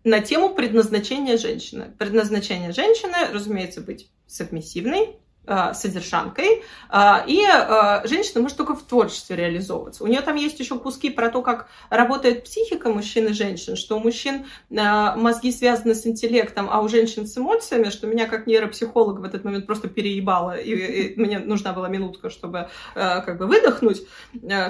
на 0.02 0.20
тему 0.20 0.54
предназначения 0.54 1.38
женщины. 1.38 1.92
Предназначение 1.98 2.72
женщины, 2.72 3.14
разумеется, 3.32 3.80
быть 3.80 4.10
субмиссивной, 4.26 5.16
Э, 5.16 5.23
содержанкой, 5.46 6.62
э, 6.90 6.98
и 7.26 7.44
э, 7.46 8.06
женщина 8.06 8.40
может 8.40 8.56
только 8.56 8.74
в 8.74 8.82
творчестве 8.82 9.36
реализовываться. 9.36 10.02
У 10.02 10.06
нее 10.06 10.22
там 10.22 10.36
есть 10.36 10.58
еще 10.58 10.78
куски 10.78 11.10
про 11.10 11.30
то, 11.30 11.42
как 11.42 11.68
работает 11.90 12.44
психика 12.44 12.88
мужчин 12.88 13.26
и 13.26 13.32
женщин, 13.32 13.76
что 13.76 13.96
у 13.96 14.00
мужчин 14.00 14.46
мозги 14.70 15.52
связаны 15.52 15.94
с 15.94 16.06
интеллектом, 16.06 16.68
а 16.70 16.80
у 16.80 16.88
женщин 16.88 17.26
с 17.26 17.36
эмоциями, 17.36 17.90
что 17.90 18.06
меня 18.06 18.26
как 18.26 18.46
нейропсихолог 18.46 19.20
в 19.20 19.24
этот 19.24 19.44
момент 19.44 19.66
просто 19.66 19.88
переебало, 19.88 20.56
и, 20.56 20.72
и 20.72 21.20
мне 21.20 21.38
нужна 21.38 21.72
была 21.72 21.88
минутка, 21.88 22.30
чтобы 22.30 22.68
как 22.94 23.38
бы 23.38 23.46
выдохнуть, 23.46 24.02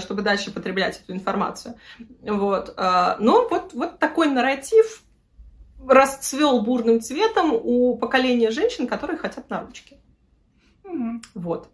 чтобы 0.00 0.22
дальше 0.22 0.50
потреблять 0.50 1.00
эту 1.02 1.12
информацию. 1.12 1.74
Вот. 2.22 2.74
Но 2.76 3.48
вот, 3.48 3.72
вот 3.74 3.98
такой 3.98 4.28
нарратив 4.28 5.02
расцвел 5.86 6.62
бурным 6.62 7.00
цветом 7.00 7.52
у 7.52 7.96
поколения 7.96 8.50
женщин, 8.50 8.86
которые 8.86 9.18
хотят 9.18 9.50
на 9.50 9.60
ручки. 9.60 9.98
Вот. 11.34 11.68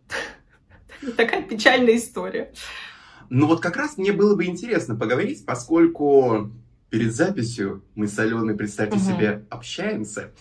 Такая 1.17 1.43
печальная 1.43 1.97
история. 1.97 2.52
Ну 3.29 3.47
вот 3.47 3.61
как 3.61 3.76
раз 3.76 3.97
мне 3.97 4.12
было 4.12 4.35
бы 4.35 4.45
интересно 4.47 4.97
поговорить, 4.97 5.45
поскольку 5.47 6.50
перед 6.90 7.14
записью 7.14 7.85
мы 7.95 8.09
с 8.09 8.19
Аленой, 8.19 8.57
представьте 8.57 8.97
угу. 8.97 9.05
себе, 9.05 9.45
общаемся. 9.49 10.33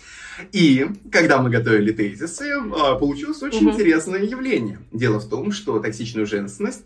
И 0.52 0.88
когда 1.12 1.42
мы 1.42 1.52
готовили 1.52 1.92
тезисы, 1.92 2.52
а, 2.76 2.96
получилось 2.96 3.42
очень 3.44 3.68
угу. 3.68 3.76
интересное 3.76 4.24
явление. 4.24 4.80
Дело 4.92 5.20
в 5.20 5.30
том, 5.30 5.52
что 5.52 5.80
токсичную 5.80 6.26
женственность 6.26 6.84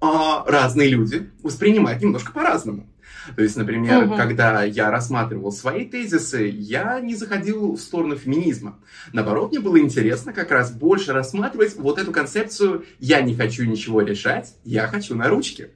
а, 0.00 0.44
разные 0.46 0.88
люди 0.88 1.30
воспринимают 1.42 2.02
немножко 2.02 2.32
по-разному. 2.32 2.88
То 3.36 3.42
есть, 3.42 3.56
например, 3.56 4.04
угу. 4.04 4.16
когда 4.16 4.64
я 4.64 4.90
рассматривал 4.90 5.52
свои 5.52 5.84
тезисы, 5.84 6.50
я 6.52 7.00
не 7.00 7.14
заходил 7.14 7.72
в 7.72 7.80
сторону 7.80 8.16
феминизма. 8.16 8.78
Наоборот, 9.12 9.50
мне 9.50 9.60
было 9.60 9.78
интересно 9.78 10.32
как 10.32 10.50
раз 10.50 10.72
больше 10.72 11.12
рассматривать 11.12 11.76
вот 11.76 11.98
эту 11.98 12.12
концепцию 12.12 12.84
«я 12.98 13.20
не 13.22 13.34
хочу 13.34 13.64
ничего 13.64 14.02
решать, 14.02 14.54
я 14.64 14.86
хочу 14.86 15.14
на 15.14 15.28
ручке». 15.28 15.70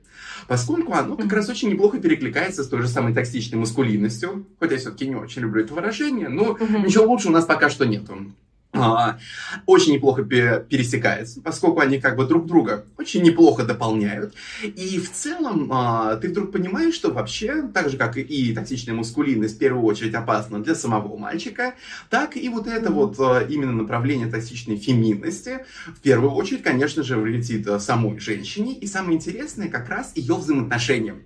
Поскольку 0.48 0.92
оно 0.92 1.16
как 1.16 1.32
раз 1.32 1.48
очень 1.48 1.70
неплохо 1.70 1.98
перекликается 1.98 2.62
с 2.62 2.68
той 2.68 2.82
же 2.82 2.88
самой 2.88 3.12
токсичной 3.12 3.58
маскулинностью, 3.58 4.46
хотя 4.60 4.74
я 4.74 4.78
все-таки 4.78 5.06
не 5.06 5.16
очень 5.16 5.42
люблю 5.42 5.64
это 5.64 5.74
выражение, 5.74 6.28
но 6.28 6.52
угу. 6.52 6.78
ничего 6.84 7.04
лучше 7.06 7.28
у 7.28 7.32
нас 7.32 7.44
пока 7.44 7.68
что 7.68 7.84
нету. 7.84 8.32
А, 8.76 9.18
очень 9.66 9.94
неплохо 9.94 10.22
пересекается, 10.22 11.40
поскольку 11.40 11.80
они 11.80 11.98
как 12.00 12.16
бы 12.16 12.26
друг 12.26 12.46
друга 12.46 12.84
очень 12.98 13.22
неплохо 13.22 13.64
дополняют. 13.64 14.34
И 14.62 14.98
в 14.98 15.12
целом 15.12 15.70
а, 15.72 16.16
ты 16.16 16.28
вдруг 16.28 16.52
понимаешь, 16.52 16.94
что 16.94 17.10
вообще, 17.10 17.62
так 17.72 17.90
же 17.90 17.96
как 17.96 18.16
и 18.16 18.54
токсичная 18.54 18.94
мускулинность 18.94 19.56
в 19.56 19.58
первую 19.58 19.84
очередь 19.84 20.14
опасна 20.14 20.62
для 20.62 20.74
самого 20.74 21.16
мальчика, 21.16 21.74
так 22.10 22.36
и 22.36 22.48
вот 22.48 22.66
это 22.66 22.90
вот 22.90 23.16
а, 23.18 23.40
именно 23.40 23.72
направление 23.72 24.28
токсичной 24.28 24.76
феминности 24.76 25.64
в 25.86 26.00
первую 26.00 26.32
очередь, 26.32 26.62
конечно 26.62 27.02
же, 27.02 27.16
влетит 27.16 27.68
самой 27.80 28.18
женщине. 28.18 28.74
И 28.74 28.86
самое 28.86 29.16
интересное 29.16 29.68
как 29.68 29.88
раз 29.88 30.12
ее 30.14 30.34
взаимоотношениям. 30.34 31.22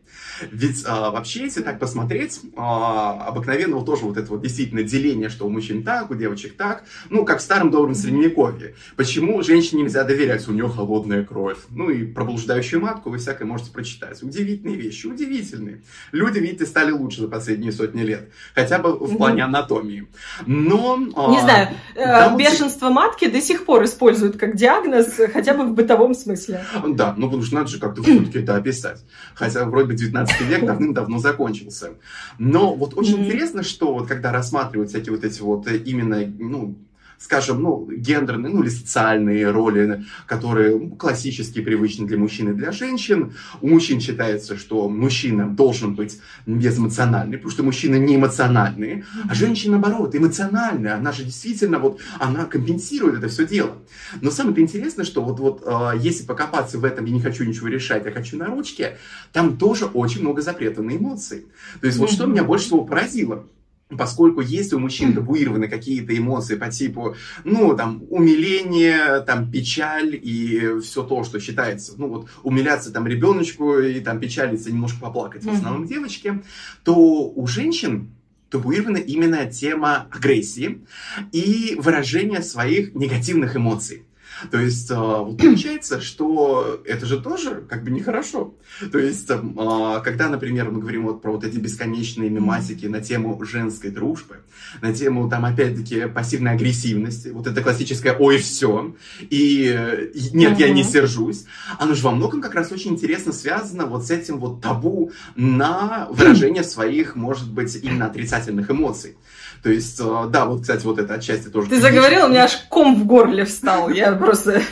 Ведь 0.51 0.85
вообще, 0.85 1.45
если 1.45 1.63
так 1.63 1.79
посмотреть, 1.79 2.41
обыкновенно 2.57 3.77
вот 3.77 3.87
тоже 3.87 4.05
вот 4.05 4.17
это 4.17 4.29
вот 4.31 4.43
действительно 4.43 4.83
деление, 4.83 5.29
что 5.29 5.47
у 5.47 5.51
мужчин 5.51 5.83
так, 5.83 6.11
у 6.11 6.15
девочек 6.15 6.57
так, 6.57 6.85
ну, 7.11 7.25
как 7.25 7.40
в 7.41 7.43
старом 7.43 7.71
добром 7.71 7.95
средневековье. 7.95 8.75
Почему 8.97 9.43
женщине 9.43 9.83
нельзя 9.83 10.05
доверять? 10.05 10.47
У 10.49 10.53
нее 10.53 10.69
холодная 10.69 11.25
кровь. 11.25 11.59
Ну 11.71 11.91
и 11.91 12.05
про 12.05 12.25
блуждающую 12.25 12.81
матку 12.81 13.11
вы 13.11 13.19
всякое 13.19 13.47
можете 13.47 13.71
прочитать. 13.73 14.23
Удивительные 14.23 14.77
вещи, 14.77 15.07
удивительные. 15.07 15.83
Люди, 16.13 16.39
видите, 16.39 16.67
стали 16.67 16.93
лучше 16.93 17.23
за 17.23 17.29
последние 17.29 17.73
сотни 17.73 18.03
лет. 18.03 18.31
Хотя 18.55 18.79
бы 18.79 18.93
в 18.93 19.17
плане 19.17 19.45
анатомии. 19.45 20.07
Но... 20.47 20.97
Не 20.99 21.39
а, 21.39 21.41
знаю, 21.41 21.69
э, 21.95 22.37
бешенство 22.37 22.91
матки 22.91 23.29
до 23.29 23.41
сих 23.41 23.65
пор 23.65 23.85
используют 23.85 24.37
как 24.37 24.57
диагноз, 24.57 25.15
хотя 25.33 25.55
бы 25.55 25.65
в 25.65 25.73
бытовом 25.73 26.15
смысле. 26.15 26.65
Да, 26.87 27.15
ну 27.17 27.27
потому 27.27 27.43
что 27.43 27.55
надо 27.57 27.69
же 27.69 27.81
как-то 27.81 28.03
все-таки 28.03 28.39
это 28.39 28.57
описать. 28.57 29.05
Хотя 29.35 29.65
вроде 29.65 29.89
бы 29.89 29.95
19 29.95 30.41
век 30.43 30.67
давным-давно 30.67 31.19
закончился. 31.19 31.93
Но 32.39 32.75
вот 32.75 32.97
очень 32.97 33.25
интересно, 33.25 33.63
что 33.63 33.95
вот 33.95 34.09
когда 34.09 34.31
рассматривают 34.31 34.91
всякие 34.91 35.15
вот 35.15 35.25
эти 35.25 35.41
вот 35.41 35.67
именно, 35.69 36.21
ну, 36.39 36.77
скажем, 37.21 37.63
ну, 37.63 37.87
гендерные, 37.91 38.51
ну, 38.51 38.63
или 38.63 38.71
социальные 38.71 39.51
роли, 39.51 40.05
которые 40.27 40.91
классически 40.97 41.61
привычны 41.61 42.07
для 42.07 42.17
мужчин 42.17 42.51
и 42.51 42.55
для 42.55 42.73
женщин. 42.73 43.35
У 43.61 43.69
мужчин 43.69 44.01
считается, 44.01 44.57
что 44.57 44.89
мужчина 44.89 45.47
должен 45.47 45.95
быть 45.95 46.19
безэмоциональный, 46.47 47.37
потому 47.37 47.53
что 47.53 47.63
мужчины 47.63 47.97
не 47.97 48.17
эмоциональные, 48.17 49.05
а 49.29 49.35
женщина, 49.35 49.79
наоборот, 49.79 50.17
эмоциональная. 50.17 50.97
Она 50.97 51.13
же 51.13 51.25
действительно, 51.25 51.79
вот, 51.79 52.01
она 52.19 52.47
компенсирует 52.47 53.19
это 53.19 53.29
все 53.29 53.47
дело. 53.47 53.77
Но 54.23 54.31
самое 54.31 54.59
интересное, 54.59 55.05
что 55.05 55.23
вот, 55.23 55.39
вот 55.41 55.63
э, 55.67 55.99
если 55.99 56.25
покопаться 56.25 56.79
в 56.79 56.85
этом, 56.87 57.05
я 57.05 57.13
не 57.13 57.21
хочу 57.21 57.45
ничего 57.45 57.69
решать, 57.69 58.07
я 58.07 58.13
хочу 58.13 58.39
на 58.39 58.47
ручке, 58.47 58.97
там 59.33 59.59
тоже 59.59 59.85
очень 59.85 60.23
много 60.23 60.41
запретов 60.41 60.87
на 60.87 60.97
эмоции. 60.97 61.45
То 61.83 61.87
есть 61.87 61.99
вот 61.99 62.11
что 62.11 62.25
меня 62.25 62.45
больше 62.45 62.65
всего 62.65 62.85
поразило– 62.85 63.45
Поскольку 63.97 64.41
есть 64.41 64.73
у 64.73 64.79
мужчин 64.79 65.15
табуированы 65.15 65.69
какие-то 65.69 66.17
эмоции 66.17 66.57
по 66.57 66.71
типу, 66.71 67.17
ну, 67.45 67.77
там, 67.77 68.05
умиление, 68.09 69.21
там, 69.21 69.51
печаль 69.51 70.19
и 70.21 70.81
все 70.81 71.03
то, 71.03 71.25
что 71.25 71.41
считается, 71.41 71.95
ну, 71.97 72.09
вот, 72.09 72.29
умиляться 72.43 72.93
там 72.93 73.07
ребеночку 73.07 73.79
и 73.79 74.01
там 74.01 74.21
печалиться, 74.21 74.71
немножко 74.71 75.01
поплакать, 75.01 75.45
в 75.45 75.51
основном 75.51 75.87
девочки, 75.87 76.43
то 76.85 76.95
у 76.95 77.47
женщин 77.47 78.11
табуирована 78.51 78.99
именно 78.99 79.47
тема 79.47 80.09
агрессии 80.11 80.85
и 81.33 81.77
выражения 81.79 82.43
своих 82.43 82.95
негативных 82.95 83.57
эмоций. 83.57 84.05
То 84.51 84.59
есть 84.59 84.91
а, 84.91 85.19
вот 85.23 85.39
получается, 85.39 86.01
что 86.01 86.81
это 86.85 87.07
же 87.07 87.21
тоже 87.21 87.63
как 87.69 87.85
бы 87.85 87.91
нехорошо. 87.91 88.55
То 88.93 88.99
есть, 88.99 89.29
а, 89.31 90.01
когда, 90.01 90.29
например, 90.29 90.71
мы 90.71 90.81
говорим 90.81 91.05
вот 91.05 91.23
про 91.23 91.33
вот 91.33 91.45
эти 91.45 91.59
бесконечные 91.59 92.31
мемасики 92.31 92.87
на 92.87 93.01
тему 93.01 93.43
женской 93.45 93.91
дружбы, 93.91 94.39
на 94.81 94.93
тему 94.95 95.29
там 95.29 95.45
опять-таки 95.45 96.07
пассивной 96.07 96.53
агрессивности, 96.53 97.29
вот 97.29 97.47
это 97.47 97.63
классическое 97.63 98.15
«ой, 98.15 98.39
все», 98.39 98.95
и 99.21 100.11
«нет, 100.33 100.59
я 100.59 100.71
не 100.71 100.85
сержусь», 100.85 101.45
оно 101.79 101.95
же 101.95 102.03
во 102.03 102.13
многом 102.13 102.41
как 102.41 102.55
раз 102.55 102.73
очень 102.73 102.93
интересно 102.93 103.33
связано 103.33 103.87
вот 103.87 104.07
с 104.07 104.11
этим 104.11 104.39
вот 104.39 104.61
табу 104.61 105.13
на 105.37 106.09
выражение 106.11 106.65
своих, 106.65 107.17
может 107.17 107.51
быть, 107.51 107.77
именно 107.83 108.07
отрицательных 108.07 108.71
эмоций. 108.71 109.17
То 109.63 109.71
есть, 109.71 110.01
э, 110.01 110.27
да, 110.31 110.47
вот, 110.47 110.63
кстати, 110.63 110.85
вот 110.85 110.99
это 110.99 111.15
отчасти 111.15 111.49
тоже... 111.49 111.69
Ты 111.69 111.81
заговорил, 111.81 112.27
у 112.27 112.29
меня 112.29 112.45
аж 112.45 112.57
ком 112.69 112.97
в 112.97 113.05
горле 113.05 113.45
встал. 113.45 113.91
Я 113.91 114.13
просто... 114.13 114.63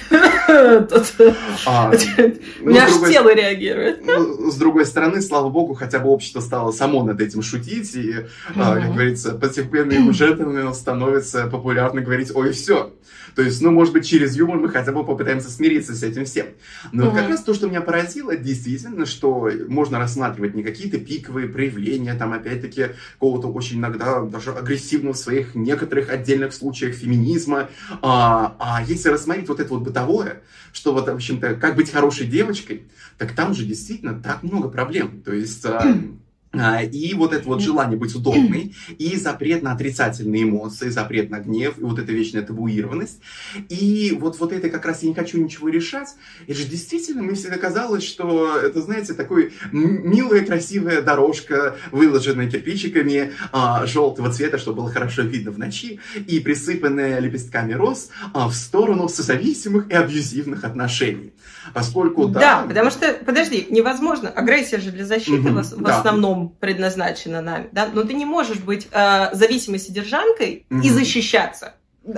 А, 0.49 1.90
у 2.62 2.69
меня 2.69 2.85
аж 2.85 2.93
тело 3.11 3.35
реагирует. 3.35 4.05
Ну, 4.05 4.50
с 4.50 4.57
другой 4.57 4.87
стороны, 4.87 5.21
слава 5.21 5.50
богу, 5.50 5.75
хотя 5.75 5.99
бы 5.99 6.09
общество 6.09 6.40
стало 6.40 6.73
само 6.73 7.05
над 7.05 7.21
этим 7.21 7.43
шутить. 7.43 7.95
И, 7.95 8.14
а, 8.57 8.76
как 8.76 8.95
говорится, 8.95 9.33
постепенно 9.33 10.09
уже 10.09 10.37
становится 10.75 11.47
популярно 11.49 12.00
говорить 12.00 12.35
«Ой, 12.35 12.52
все». 12.52 12.93
То 13.35 13.43
есть, 13.43 13.61
ну, 13.62 13.71
может 13.71 13.93
быть, 13.93 14.07
через 14.07 14.37
юмор 14.37 14.57
мы 14.59 14.69
хотя 14.69 14.90
бы 14.90 15.05
попытаемся 15.05 15.50
смириться 15.50 15.95
с 15.95 16.02
этим 16.02 16.25
всем. 16.25 16.47
Но 16.93 17.11
как 17.11 17.28
раз 17.28 17.43
то, 17.43 17.55
что 17.55 17.69
меня 17.69 17.81
поразило, 17.81 18.37
действительно, 18.37 19.07
что 19.07 19.50
можно 19.69 19.99
рассматривать 19.99 20.55
не 20.55 20.62
какие-то 20.62 20.99
пиковые 20.99 21.49
проявления, 21.49 22.14
там, 22.14 22.33
опять-таки, 22.33 22.88
какого-то 23.14 23.49
очень 23.49 23.78
иногда 23.78 24.23
даже 24.23 24.52
агрессивного 24.52 25.14
в 25.14 25.19
своих 25.19 25.55
некоторых 25.55 26.11
отдельных 26.11 26.52
случаях 26.52 26.95
феминизма, 26.95 27.69
а, 28.02 28.57
а 28.59 28.83
если 28.83 29.11
рассмотреть 29.11 29.49
вот 29.49 29.61
это 29.61 29.71
вот 29.71 29.83
бытовое, 29.83 30.38
что 30.73 30.92
вот, 30.92 31.07
в 31.07 31.14
общем-то, 31.14 31.54
как 31.54 31.76
быть 31.76 31.90
хорошей 31.90 32.26
девочкой, 32.26 32.88
так 33.16 33.33
там 33.33 33.54
же 33.54 33.64
действительно 33.64 34.21
так 34.21 34.42
много 34.42 34.68
проблем. 34.68 35.23
То 35.23 35.33
есть... 35.33 35.66
А, 36.52 36.83
и 36.83 37.12
вот 37.14 37.35
это 37.35 37.47
вот 37.47 37.61
желание 37.61 37.99
быть 37.99 38.14
удобной, 38.14 38.75
и 38.99 39.17
запрет 39.17 39.62
на 39.62 39.73
отрицательные 39.73 40.45
эмоции, 40.45 40.88
запрет 40.88 41.28
на 41.31 41.40
гнев, 41.40 41.78
и 41.78 41.83
вот 41.83 41.99
эта 41.99 42.11
вечная 42.12 42.43
табуированность. 42.43 43.21
И 43.69 44.17
вот, 44.19 44.38
вот 44.38 44.52
это 44.52 44.71
как 44.71 44.87
раз 44.87 45.02
я 45.02 45.11
не 45.11 45.14
хочу 45.14 45.38
ничего 45.38 45.69
решать. 45.69 46.09
Это 46.47 46.59
же 46.59 46.64
действительно, 46.64 47.23
мне 47.23 47.35
всегда 47.35 47.59
казалось, 47.59 48.02
что 48.02 48.57
это, 48.57 48.81
знаете, 48.81 49.12
такой 49.12 49.52
милая, 49.73 50.45
красивая 50.45 51.02
дорожка, 51.02 51.76
выложенная 51.93 52.50
кирпичиками 52.50 53.33
а, 53.52 53.85
желтого 53.87 54.33
цвета, 54.33 54.59
чтобы 54.59 54.83
было 54.83 54.90
хорошо 54.90 55.23
видно 55.23 55.50
в 55.50 55.59
ночи, 55.59 56.00
и 56.26 56.40
присыпанная 56.40 57.19
лепестками 57.21 57.75
роз 57.75 58.09
а, 58.33 58.49
в 58.49 58.55
сторону 58.55 59.09
созависимых 59.09 59.90
и 59.90 59.95
абьюзивных 59.95 60.64
отношений. 60.64 61.33
Поскольку, 61.75 62.26
да... 62.26 62.40
Да, 62.40 62.64
потому 62.67 62.90
что, 62.90 63.12
подожди, 63.25 63.67
невозможно, 63.69 64.31
агрессия 64.31 64.78
же 64.78 64.90
для 64.90 65.05
защиты 65.05 65.50
угу, 65.50 65.61
в, 65.61 65.73
в 65.73 65.83
да. 65.83 65.99
основном 65.99 66.38
предназначена 66.47 67.40
нами, 67.40 67.68
да, 67.73 67.88
но 67.92 68.02
ты 68.02 68.14
не 68.14 68.25
можешь 68.25 68.59
быть 68.59 68.88
э, 68.90 69.28
зависимой 69.33 69.78
содержанкой 69.78 70.66
угу. 70.71 70.80
и 70.80 70.90
защищаться. 70.90 71.75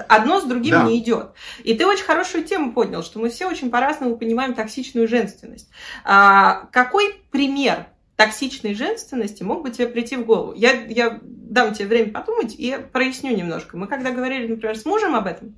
Одно 0.09 0.41
с 0.41 0.45
другим 0.45 0.73
да. 0.73 0.83
не 0.85 0.99
идет. 0.99 1.33
И 1.65 1.75
ты 1.75 1.87
очень 1.87 2.05
хорошую 2.05 2.45
тему 2.45 2.73
поднял, 2.73 3.03
что 3.03 3.19
мы 3.19 3.29
все 3.29 3.49
очень 3.49 3.71
по-разному 3.71 4.17
понимаем 4.17 4.55
токсичную 4.55 5.09
женственность. 5.09 5.69
А, 6.05 6.67
какой 6.71 7.17
пример 7.31 7.87
токсичной 8.21 8.75
женственности 8.75 9.43
мог 9.43 9.63
бы 9.63 9.71
тебе 9.71 9.87
прийти 9.87 10.17
в 10.17 10.27
голову? 10.27 10.53
Я, 10.53 10.73
я 10.73 11.21
дам 11.23 11.73
тебе 11.73 11.89
время 11.89 12.13
подумать 12.13 12.55
и 12.59 12.77
проясню 12.93 13.35
немножко. 13.35 13.79
Мы 13.79 13.87
когда 13.87 14.11
говорили, 14.11 14.47
например, 14.47 14.77
с 14.77 14.85
мужем 14.85 15.17
об 15.17 15.27
этом, 15.27 15.57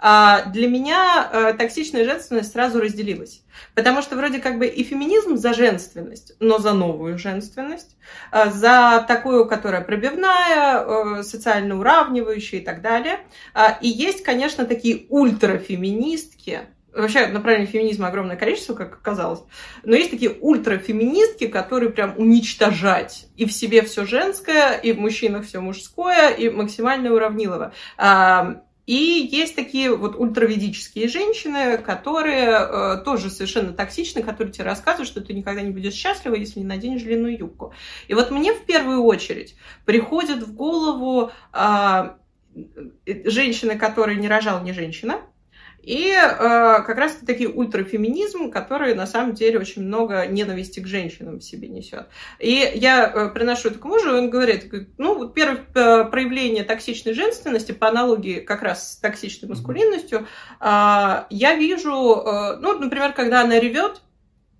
а, 0.00 0.46
для 0.46 0.66
меня 0.66 1.30
э, 1.32 1.52
токсичная 1.52 2.04
женственность 2.04 2.50
сразу 2.50 2.80
разделилась. 2.80 3.44
Потому 3.76 4.02
что 4.02 4.16
вроде 4.16 4.40
как 4.40 4.58
бы 4.58 4.66
и 4.66 4.82
феминизм 4.82 5.36
за 5.36 5.54
женственность, 5.54 6.32
но 6.40 6.58
за 6.58 6.72
новую 6.72 7.16
женственность, 7.16 7.96
э, 8.32 8.50
за 8.50 9.04
такую, 9.06 9.46
которая 9.46 9.82
пробивная, 9.82 10.80
э, 10.80 11.22
социально 11.22 11.78
уравнивающая 11.78 12.58
и 12.58 12.64
так 12.64 12.82
далее. 12.82 13.20
А, 13.54 13.78
и 13.80 13.86
есть, 13.88 14.24
конечно, 14.24 14.66
такие 14.66 15.06
ультрафеминистки, 15.10 16.62
Вообще, 16.92 17.28
направлений 17.28 17.66
феминизма 17.66 18.08
огромное 18.08 18.36
количество, 18.36 18.74
как 18.74 18.94
оказалось. 18.94 19.40
Но 19.84 19.94
есть 19.94 20.10
такие 20.10 20.32
ультрафеминистки, 20.40 21.46
которые 21.46 21.90
прям 21.90 22.14
уничтожать 22.16 23.28
и 23.36 23.44
в 23.44 23.52
себе 23.52 23.82
все 23.82 24.04
женское, 24.04 24.72
и 24.72 24.92
в 24.92 24.98
мужчинах 24.98 25.46
все 25.46 25.60
мужское, 25.60 26.30
и 26.30 26.48
максимально 26.50 27.12
уравнилово. 27.12 27.72
А, 27.96 28.62
и 28.90 29.28
есть 29.30 29.54
такие 29.54 29.94
вот 29.94 30.16
ультраведические 30.16 31.06
женщины, 31.06 31.78
которые 31.78 32.48
э, 32.48 33.02
тоже 33.04 33.30
совершенно 33.30 33.72
токсичны, 33.72 34.20
которые 34.20 34.52
тебе 34.52 34.64
рассказывают, 34.64 35.08
что 35.08 35.20
ты 35.20 35.32
никогда 35.32 35.60
не 35.60 35.70
будешь 35.70 35.92
счастлива, 35.92 36.34
если 36.34 36.58
не 36.58 36.66
наденешь 36.66 37.02
длинную 37.02 37.38
юбку. 37.38 37.72
И 38.08 38.14
вот 38.14 38.32
мне 38.32 38.52
в 38.52 38.64
первую 38.64 39.04
очередь 39.04 39.54
приходит 39.84 40.42
в 40.42 40.54
голову 40.54 41.30
э, 41.52 42.10
женщина, 43.06 43.76
которая 43.76 44.16
не 44.16 44.26
рожала, 44.26 44.60
не 44.60 44.72
женщина, 44.72 45.20
и 45.82 46.12
э, 46.12 46.36
как 46.38 46.96
раз 46.96 47.16
таки 47.26 47.46
ультрафеминизм, 47.46 48.50
который 48.50 48.94
на 48.94 49.06
самом 49.06 49.34
деле 49.34 49.58
очень 49.58 49.82
много 49.82 50.26
ненависти 50.26 50.80
к 50.80 50.86
женщинам 50.86 51.38
в 51.38 51.44
себе 51.44 51.68
несет. 51.68 52.06
И 52.38 52.70
я 52.74 53.06
э, 53.06 53.28
приношу 53.30 53.68
это 53.68 53.78
к 53.78 53.84
мужу, 53.84 54.10
и 54.10 54.18
он 54.18 54.30
говорит, 54.30 54.70
ну, 54.98 55.14
вот 55.16 55.34
первое 55.34 55.64
э, 55.74 56.04
проявление 56.04 56.64
токсичной 56.64 57.14
женственности 57.14 57.72
по 57.72 57.88
аналогии 57.88 58.40
как 58.40 58.62
раз 58.62 58.92
с 58.92 58.96
токсичной 58.96 59.48
маскулинностью, 59.48 60.20
э, 60.20 60.24
я 61.30 61.54
вижу, 61.54 61.90
э, 61.90 62.56
ну, 62.60 62.78
например, 62.78 63.12
когда 63.12 63.40
она 63.40 63.58
ревет, 63.58 64.02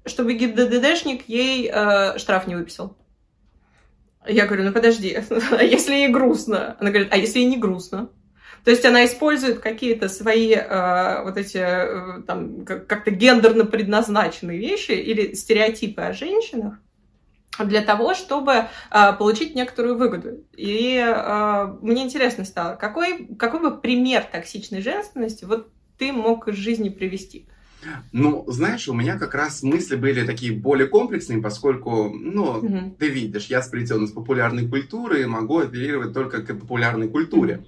чтобы 0.06 0.33
ГИБДДшник 0.33 1.28
ей 1.28 1.70
э, 1.72 2.18
штраф 2.18 2.46
не 2.46 2.56
выписал. 2.56 2.96
Я 4.26 4.46
говорю, 4.46 4.64
ну 4.64 4.72
подожди, 4.72 5.22
а 5.50 5.62
если 5.62 5.94
ей 5.94 6.09
грустно? 6.09 6.76
Она 6.78 6.90
говорит, 6.90 7.09
а 7.12 7.16
если 7.16 7.40
ей 7.40 7.48
не 7.48 7.59
грустно? 7.59 8.11
То 8.64 8.70
есть 8.70 8.85
она 8.85 9.05
использует 9.05 9.61
какие-то 9.61 10.09
свои 10.09 10.53
э, 10.53 11.23
вот 11.23 11.37
эти 11.37 11.59
э, 11.59 12.23
там 12.27 12.64
как-то 12.64 13.11
гендерно 13.11 13.64
предназначенные 13.64 14.59
вещи 14.59 14.92
или 14.92 15.35
стереотипы 15.35 16.03
о 16.03 16.12
женщинах 16.12 16.75
для 17.59 17.83
того, 17.83 18.14
чтобы 18.14 18.53
э, 18.53 19.12
получить 19.18 19.55
некоторую 19.55 19.96
выгоду. 19.96 20.44
И 20.57 20.96
э, 20.96 21.77
мне 21.81 22.03
интересно 22.03 22.44
стало, 22.44 22.77
какой, 22.77 23.27
какой 23.38 23.61
бы 23.61 23.81
пример 23.81 24.25
токсичной 24.31 24.83
женственности 24.83 25.44
вот 25.44 25.68
ты 25.99 26.12
мог 26.12 26.49
из 26.49 26.57
жизни 26.57 26.88
привести? 26.88 27.46
Ну, 28.12 28.44
знаешь, 28.46 28.88
у 28.88 28.94
меня 28.94 29.18
как 29.18 29.35
раз 29.35 29.62
мысли 29.62 29.96
были 29.96 30.27
такие 30.27 30.53
более 30.53 30.87
комплексные, 30.87 31.40
поскольку, 31.40 32.11
ну, 32.11 32.59
угу. 32.59 32.96
ты 32.99 33.09
видишь, 33.09 33.46
я 33.46 33.62
сплетен 33.62 34.05
из 34.05 34.12
популярной 34.12 34.68
культуры 34.68 35.23
и 35.23 35.27
могу 35.27 35.61
апеллировать 35.61 36.12
только 36.12 36.42
к 36.42 36.46
популярной 36.59 37.09
культуре. 37.09 37.57
Угу. 37.57 37.66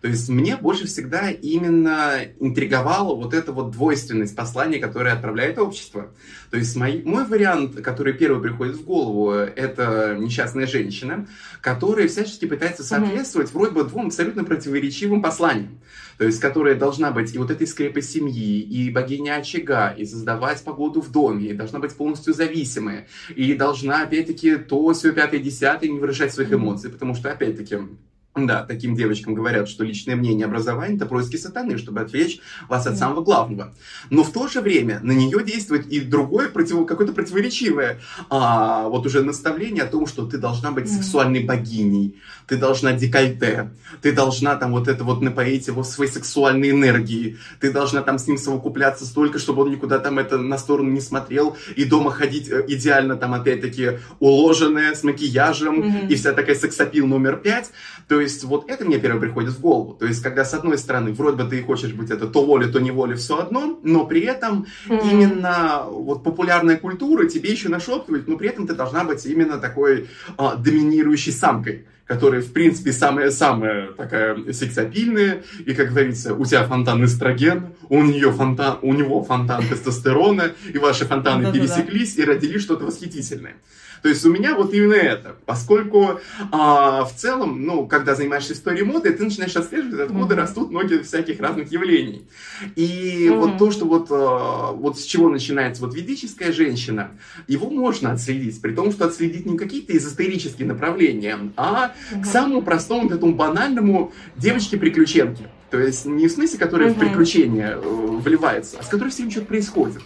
То 0.00 0.08
есть 0.08 0.30
мне 0.30 0.56
больше 0.56 0.86
всегда 0.86 1.30
именно 1.30 2.20
интриговала 2.38 3.14
вот 3.14 3.34
эта 3.34 3.52
вот 3.52 3.72
двойственность 3.72 4.34
послания, 4.34 4.78
которое 4.78 5.12
отправляет 5.12 5.58
общество. 5.58 6.10
То 6.50 6.56
есть 6.56 6.74
мой, 6.74 7.02
мой 7.04 7.26
вариант, 7.26 7.80
который 7.82 8.14
первый 8.14 8.42
приходит 8.42 8.76
в 8.76 8.84
голову, 8.84 9.30
это 9.32 10.16
несчастная 10.18 10.66
женщина, 10.66 11.28
которая 11.60 12.08
всячески 12.08 12.46
пытается 12.46 12.82
соответствовать 12.82 13.50
mm-hmm. 13.50 13.52
вроде 13.52 13.72
бы 13.72 13.84
двум 13.84 14.06
абсолютно 14.06 14.44
противоречивым 14.44 15.20
посланиям. 15.20 15.80
То 16.16 16.24
есть, 16.24 16.40
которая 16.40 16.74
должна 16.74 17.12
быть 17.12 17.34
и 17.34 17.38
вот 17.38 17.50
этой 17.50 17.66
скрепой 17.66 18.02
семьи, 18.02 18.60
и 18.60 18.90
богиня 18.90 19.36
очага, 19.36 19.90
и 19.90 20.04
создавать 20.04 20.62
погоду 20.62 21.00
в 21.00 21.10
доме, 21.10 21.48
и 21.48 21.54
должна 21.54 21.78
быть 21.78 21.94
полностью 21.94 22.34
зависимая, 22.34 23.06
и 23.34 23.54
должна, 23.54 24.02
опять-таки, 24.02 24.56
то, 24.56 24.92
все, 24.92 25.12
пятое, 25.12 25.40
десятое, 25.40 25.88
не 25.88 25.98
выражать 25.98 26.34
своих 26.34 26.52
эмоций, 26.52 26.90
потому 26.90 27.14
что, 27.14 27.32
опять-таки, 27.32 27.78
Да, 28.46 28.64
таким 28.64 28.94
девочкам 28.94 29.34
говорят, 29.34 29.68
что 29.68 29.84
личное 29.84 30.16
мнение 30.16 30.46
образование– 30.46 30.96
это 30.98 31.06
происки 31.06 31.36
сатаны, 31.36 31.78
чтобы 31.78 32.00
отвлечь 32.00 32.40
вас 32.68 32.86
от 32.86 32.96
самого 32.96 33.22
главного. 33.22 33.74
Но 34.10 34.24
в 34.24 34.32
то 34.32 34.48
же 34.48 34.60
время 34.60 35.00
на 35.02 35.12
нее 35.12 35.44
действует 35.44 35.86
и 35.86 36.00
другое, 36.00 36.48
против, 36.48 36.86
какое-то 36.86 37.12
противоречивое 37.12 38.00
а, 38.28 38.88
вот 38.88 39.06
уже 39.06 39.22
наставление 39.22 39.84
о 39.84 39.86
том, 39.86 40.06
что 40.06 40.26
ты 40.26 40.38
должна 40.38 40.70
быть 40.70 40.90
сексуальной 40.90 41.44
богиней, 41.44 42.16
ты 42.46 42.56
должна 42.56 42.92
декольте, 42.92 43.70
ты 44.02 44.12
должна 44.12 44.56
там 44.56 44.72
вот 44.72 44.88
это 44.88 45.04
вот 45.04 45.20
напоить 45.22 45.66
его 45.66 45.82
своей 45.82 46.10
сексуальной 46.10 46.70
энергией, 46.70 47.38
ты 47.60 47.72
должна 47.72 48.02
там 48.02 48.18
с 48.18 48.26
ним 48.26 48.38
совокупляться 48.38 49.04
столько, 49.04 49.38
чтобы 49.38 49.62
он 49.62 49.70
никуда 49.70 49.98
там 49.98 50.18
это 50.18 50.38
на 50.38 50.58
сторону 50.58 50.90
не 50.90 51.00
смотрел, 51.00 51.56
и 51.76 51.84
дома 51.84 52.10
ходить 52.10 52.48
э, 52.48 52.64
идеально 52.68 53.16
там 53.16 53.34
опять-таки 53.34 53.98
уложенная, 54.18 54.94
с 54.94 55.02
макияжем, 55.02 55.82
mm-hmm. 55.82 56.08
и 56.08 56.14
вся 56.14 56.32
такая 56.32 56.56
сексапил 56.56 57.06
номер 57.06 57.36
пять. 57.36 57.70
То 58.08 58.20
есть 58.20 58.29
вот 58.42 58.70
это 58.70 58.84
мне 58.84 58.98
первое 58.98 59.20
приходит 59.20 59.50
в 59.50 59.60
голову. 59.60 59.94
То 59.94 60.06
есть 60.06 60.22
когда 60.22 60.44
с 60.44 60.54
одной 60.54 60.78
стороны 60.78 61.12
вроде 61.12 61.42
бы 61.42 61.48
ты 61.48 61.62
хочешь 61.62 61.92
быть 61.92 62.10
это 62.10 62.26
то 62.26 62.44
воля, 62.44 62.68
то 62.68 62.80
неволя, 62.80 63.16
все 63.16 63.38
одно, 63.38 63.78
но 63.82 64.06
при 64.06 64.22
этом 64.22 64.66
mm-hmm. 64.88 65.10
именно 65.10 65.84
вот 65.88 66.22
популярная 66.22 66.76
культура 66.76 67.26
тебе 67.26 67.50
еще 67.50 67.68
нашептывает, 67.68 68.28
но 68.28 68.36
при 68.36 68.48
этом 68.48 68.66
ты 68.66 68.74
должна 68.74 69.04
быть 69.04 69.24
именно 69.26 69.58
такой 69.58 70.08
а, 70.36 70.56
доминирующей 70.56 71.32
самкой 71.32 71.86
которая, 72.10 72.40
в 72.40 72.52
принципе, 72.52 72.92
самая-самая 72.92 73.92
такая 73.92 74.52
сексапильная, 74.52 75.44
и, 75.64 75.74
как 75.74 75.90
говорится, 75.90 76.34
у 76.34 76.44
тебя 76.44 76.64
фонтан 76.64 77.04
эстрогена, 77.04 77.70
у, 77.88 78.02
нее 78.02 78.32
фонтан, 78.32 78.80
у 78.82 78.92
него 78.92 79.22
фонтан 79.22 79.62
тестостерона, 79.68 80.50
и 80.74 80.76
ваши 80.78 81.04
фонтаны 81.04 81.52
пересеклись 81.52 82.18
и 82.18 82.24
родили 82.24 82.58
что-то 82.58 82.84
восхитительное. 82.84 83.54
То 84.02 84.08
есть 84.08 84.24
у 84.24 84.30
меня 84.30 84.54
вот 84.54 84.72
именно 84.72 84.94
это, 84.94 85.36
поскольку 85.46 86.20
а, 86.50 87.04
в 87.04 87.14
целом, 87.14 87.64
ну, 87.64 87.86
когда 87.86 88.14
занимаешься 88.14 88.54
историей 88.54 88.84
моды, 88.84 89.12
ты 89.12 89.24
начинаешь 89.24 89.56
отслеживать, 89.56 90.00
откуда 90.00 90.34
mm-hmm. 90.34 90.38
растут 90.38 90.70
ноги 90.70 90.98
всяких 90.98 91.40
разных 91.40 91.70
явлений. 91.70 92.26
И 92.76 93.28
mm-hmm. 93.28 93.38
вот 93.38 93.58
то, 93.58 93.70
что 93.70 93.84
вот, 93.84 94.08
а, 94.10 94.72
вот 94.72 94.98
с 94.98 95.04
чего 95.04 95.28
начинается 95.28 95.82
вот 95.82 95.94
ведическая 95.94 96.52
женщина, 96.52 97.10
его 97.46 97.70
можно 97.70 98.12
отследить, 98.12 98.60
при 98.60 98.72
том, 98.72 98.92
что 98.92 99.06
отследить 99.06 99.46
не 99.46 99.58
какие-то 99.58 99.96
эзотерические 99.96 100.66
направления, 100.66 101.38
а 101.56 101.92
mm-hmm. 102.12 102.22
к 102.22 102.26
самому 102.26 102.62
простому, 102.62 103.02
вот 103.02 103.12
этому 103.12 103.34
банальному 103.34 104.12
девочке-приключенке. 104.36 105.48
То 105.70 105.78
есть 105.78 106.04
не 106.04 106.26
в 106.26 106.32
смысле, 106.32 106.58
которая 106.58 106.90
mm-hmm. 106.90 106.94
в 106.94 106.98
приключения 106.98 107.76
э, 107.76 107.80
вливается, 107.80 108.76
а 108.80 108.82
с 108.82 108.88
которой 108.88 109.10
все 109.10 109.18
время 109.18 109.30
что-то 109.30 109.46
происходит. 109.46 110.02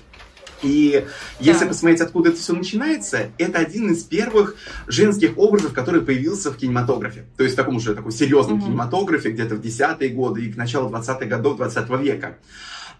И 0.64 1.06
если 1.40 1.64
да. 1.64 1.68
посмотреть, 1.68 2.00
откуда 2.00 2.30
это 2.30 2.38
все 2.38 2.52
начинается, 2.52 3.30
это 3.38 3.58
один 3.58 3.92
из 3.92 4.02
первых 4.02 4.56
женских 4.86 5.38
образов, 5.38 5.72
который 5.72 6.00
появился 6.00 6.50
в 6.50 6.56
кинематографе. 6.56 7.24
То 7.36 7.44
есть 7.44 7.54
в 7.54 7.56
таком 7.56 7.76
уже 7.76 7.94
такой 7.94 8.12
серьезном 8.12 8.58
угу. 8.58 8.66
кинематографе, 8.66 9.30
где-то 9.30 9.56
в 9.56 9.60
десятые 9.60 10.10
годы 10.10 10.44
и 10.44 10.52
к 10.52 10.56
началу 10.56 10.90
20-х 10.90 11.26
годов 11.26 11.56
20 11.58 11.90
века. 12.00 12.38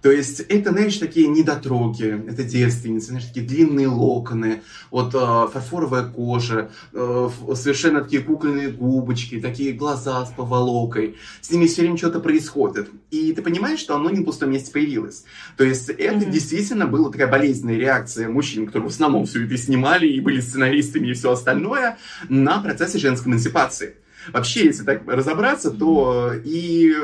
То 0.05 0.13
есть 0.13 0.41
это, 0.41 0.71
знаешь, 0.73 0.99
такие 0.99 1.29
недотроги, 1.29 2.23
это 2.29 2.45
девственницы, 2.45 3.07
знаешь, 3.07 3.25
такие 3.25 3.47
длинные 3.47 3.89
локоны, 3.89 4.61
вот 4.91 5.15
э, 5.15 5.49
фарфоровая 5.51 6.05
кожа, 6.05 6.71
э, 6.93 7.31
совершенно 7.55 8.03
такие 8.03 8.21
кукольные 8.21 8.69
губочки, 8.69 9.41
такие 9.41 9.73
глаза 9.73 10.27
с 10.27 10.31
поволокой. 10.31 11.17
С 11.41 11.51
ними 11.51 11.65
все 11.65 11.81
время 11.81 11.97
что-то 11.97 12.21
происходит. 12.21 12.91
И 13.11 13.33
ты 13.33 13.41
понимаешь, 13.41 13.79
что 13.79 13.97
оно 13.97 14.11
не 14.11 14.19
на 14.19 14.27
пустом 14.27 14.51
месте 14.51 14.71
появилось. 14.73 15.25
То 15.57 15.65
есть 15.65 15.89
это 15.89 16.17
mm-hmm. 16.17 16.31
действительно 16.31 16.87
была 16.87 17.11
такая 17.11 17.29
болезненная 17.29 17.79
реакция 17.79 18.29
мужчин, 18.29 18.67
которые 18.67 18.91
в 18.91 18.93
основном 18.93 19.25
все 19.25 19.47
это 19.47 19.57
снимали 19.57 20.07
и 20.07 20.21
были 20.21 20.41
сценаристами 20.43 21.09
и 21.09 21.15
все 21.15 21.33
остальное, 21.33 21.97
на 22.29 22.61
процессе 22.61 22.99
женской 22.99 23.33
эмансипации. 23.33 23.95
Вообще, 24.33 24.67
если 24.67 24.85
так 24.85 25.03
разобраться, 25.07 25.71
то 25.71 26.33
и 26.45 26.95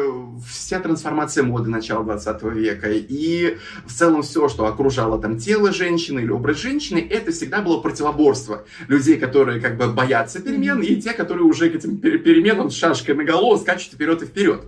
вся 0.48 0.80
трансформация 0.80 1.44
моды 1.44 1.70
начала 1.70 2.04
20 2.04 2.42
века, 2.54 2.90
и 2.90 3.56
в 3.86 3.92
целом 3.92 4.22
все, 4.22 4.48
что 4.48 4.66
окружало 4.66 5.20
там 5.20 5.38
тело 5.38 5.72
женщины 5.72 6.20
или 6.20 6.30
образ 6.30 6.58
женщины, 6.58 6.98
это 6.98 7.32
всегда 7.32 7.60
было 7.60 7.80
противоборство 7.80 8.64
людей, 8.88 9.18
которые 9.18 9.60
как 9.60 9.76
бы 9.76 9.88
боятся 9.88 10.40
перемен, 10.40 10.80
и 10.80 10.96
те, 10.96 11.12
которые 11.12 11.44
уже 11.44 11.70
к 11.70 11.74
этим 11.74 11.98
переменам 11.98 12.70
с 12.70 12.76
шашкой 12.76 13.14
на 13.14 13.24
голову 13.24 13.58
скачут 13.58 13.94
вперед 13.94 14.22
и 14.22 14.26
вперед. 14.26 14.64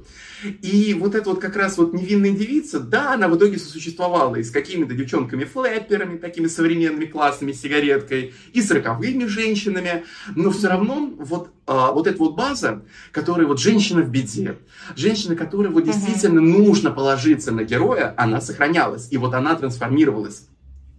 И 0.62 0.94
вот 0.94 1.14
эта 1.14 1.30
вот 1.30 1.40
как 1.40 1.56
раз 1.56 1.78
вот 1.78 1.92
невинная 1.92 2.30
девица, 2.30 2.80
да, 2.80 3.14
она 3.14 3.28
в 3.28 3.36
итоге 3.36 3.58
сосуществовала 3.58 4.36
и 4.36 4.42
с 4.42 4.50
какими-то 4.50 4.94
девчонками-флэперами, 4.94 6.18
такими 6.18 6.46
современными 6.46 7.06
классными 7.06 7.52
сигареткой, 7.52 8.34
и 8.52 8.62
с 8.62 8.70
роковыми 8.70 9.26
женщинами, 9.26 10.04
но 10.34 10.50
все 10.50 10.68
равно 10.68 11.12
вот, 11.18 11.50
а, 11.66 11.92
вот 11.92 12.06
эта 12.06 12.18
вот 12.18 12.34
база, 12.34 12.82
которая 13.10 13.46
вот 13.46 13.60
женщина 13.60 14.02
в 14.02 14.10
беде, 14.10 14.58
женщина, 14.96 15.36
которой 15.36 15.68
вот 15.68 15.84
действительно 15.84 16.40
нужно 16.40 16.90
положиться 16.90 17.52
на 17.52 17.64
героя, 17.64 18.14
она 18.16 18.40
сохранялась, 18.40 19.08
и 19.10 19.18
вот 19.18 19.34
она 19.34 19.54
трансформировалась. 19.54 20.46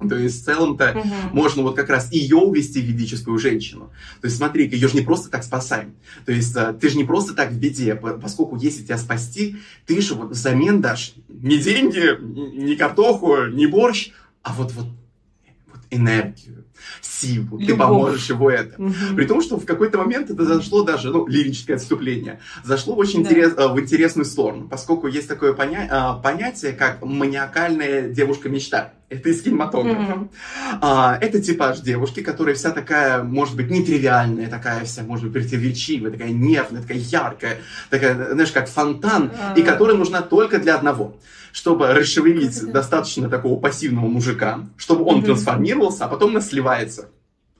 То 0.09 0.17
есть 0.17 0.41
в 0.41 0.45
целом-то 0.45 0.91
угу. 0.97 1.07
можно 1.33 1.63
вот 1.63 1.75
как 1.75 1.89
раз 1.89 2.11
ее 2.11 2.37
увести 2.37 2.81
в 2.81 2.85
ведическую 2.85 3.37
женщину. 3.39 3.91
То 4.21 4.27
есть 4.27 4.37
смотри, 4.37 4.67
ее 4.67 4.87
же 4.87 4.95
не 4.95 5.01
просто 5.01 5.29
так 5.29 5.43
спасаем. 5.43 5.95
То 6.25 6.31
есть 6.31 6.55
э, 6.55 6.73
ты 6.79 6.89
же 6.89 6.97
не 6.97 7.03
просто 7.03 7.33
так 7.33 7.51
в 7.51 7.59
беде, 7.59 7.95
поскольку 7.95 8.55
если 8.55 8.83
тебя 8.83 8.97
спасти, 8.97 9.57
ты 9.85 10.01
же 10.01 10.15
вот 10.15 10.31
взамен 10.31 10.81
дашь 10.81 11.13
не 11.27 11.57
деньги, 11.57 12.17
не 12.21 12.75
картоху, 12.75 13.47
не 13.47 13.67
борщ, 13.67 14.11
а 14.41 14.53
вот, 14.53 14.71
вот, 14.73 14.87
вот 15.71 15.81
энергию, 15.89 16.65
силу, 17.01 17.57
Любовь. 17.57 17.65
ты 17.67 17.75
поможешь 17.75 18.29
его 18.29 18.49
это. 18.49 18.81
Угу. 18.81 19.15
При 19.15 19.25
том, 19.25 19.41
что 19.41 19.57
в 19.57 19.65
какой-то 19.65 19.97
момент 19.97 20.29
это 20.29 20.45
зашло 20.45 20.83
даже, 20.83 21.09
ну, 21.11 21.27
лирическое 21.27 21.77
отступление, 21.77 22.39
зашло 22.63 22.95
очень 22.95 23.23
да. 23.23 23.29
интерес, 23.29 23.53
э, 23.57 23.67
в 23.67 23.79
интересную 23.79 24.25
сторону, 24.25 24.67
поскольку 24.69 25.07
есть 25.07 25.27
такое 25.27 25.53
поня- 25.53 25.87
э, 25.89 26.21
понятие, 26.21 26.73
как 26.73 27.03
маниакальная 27.03 28.09
девушка-мечта. 28.09 28.93
Это 29.09 29.29
из 29.29 29.43
кинематографа. 29.43 29.99
Mm-hmm. 29.99 30.29
А, 30.81 31.17
это 31.21 31.39
типаж 31.39 31.81
девушки, 31.81 32.21
которая 32.21 32.55
вся 32.55 32.71
такая, 32.71 33.21
может 33.21 33.55
быть, 33.55 33.69
нетривиальная, 33.69 34.49
такая 34.49 34.85
вся, 34.85 35.03
может 35.03 35.25
быть, 35.25 35.33
противоречивая, 35.33 36.09
такая 36.09 36.31
нервная, 36.31 36.81
такая 36.81 36.97
яркая, 36.97 37.57
такая, 37.91 38.33
знаешь, 38.33 38.51
как 38.51 38.67
фонтан, 38.67 39.25
mm-hmm. 39.25 39.59
и 39.59 39.61
которая 39.61 39.95
нужна 39.97 40.21
только 40.21 40.57
для 40.57 40.75
одного 40.75 41.15
чтобы 41.53 41.93
расшевелить 41.93 42.57
mm-hmm. 42.57 42.71
достаточно 42.71 43.29
такого 43.29 43.59
пассивного 43.59 44.07
мужика, 44.07 44.61
чтобы 44.75 45.05
он 45.05 45.19
mm-hmm. 45.19 45.25
трансформировался, 45.25 46.05
а 46.05 46.07
потом 46.07 46.33
нас 46.33 46.51
сливается. 46.73 47.09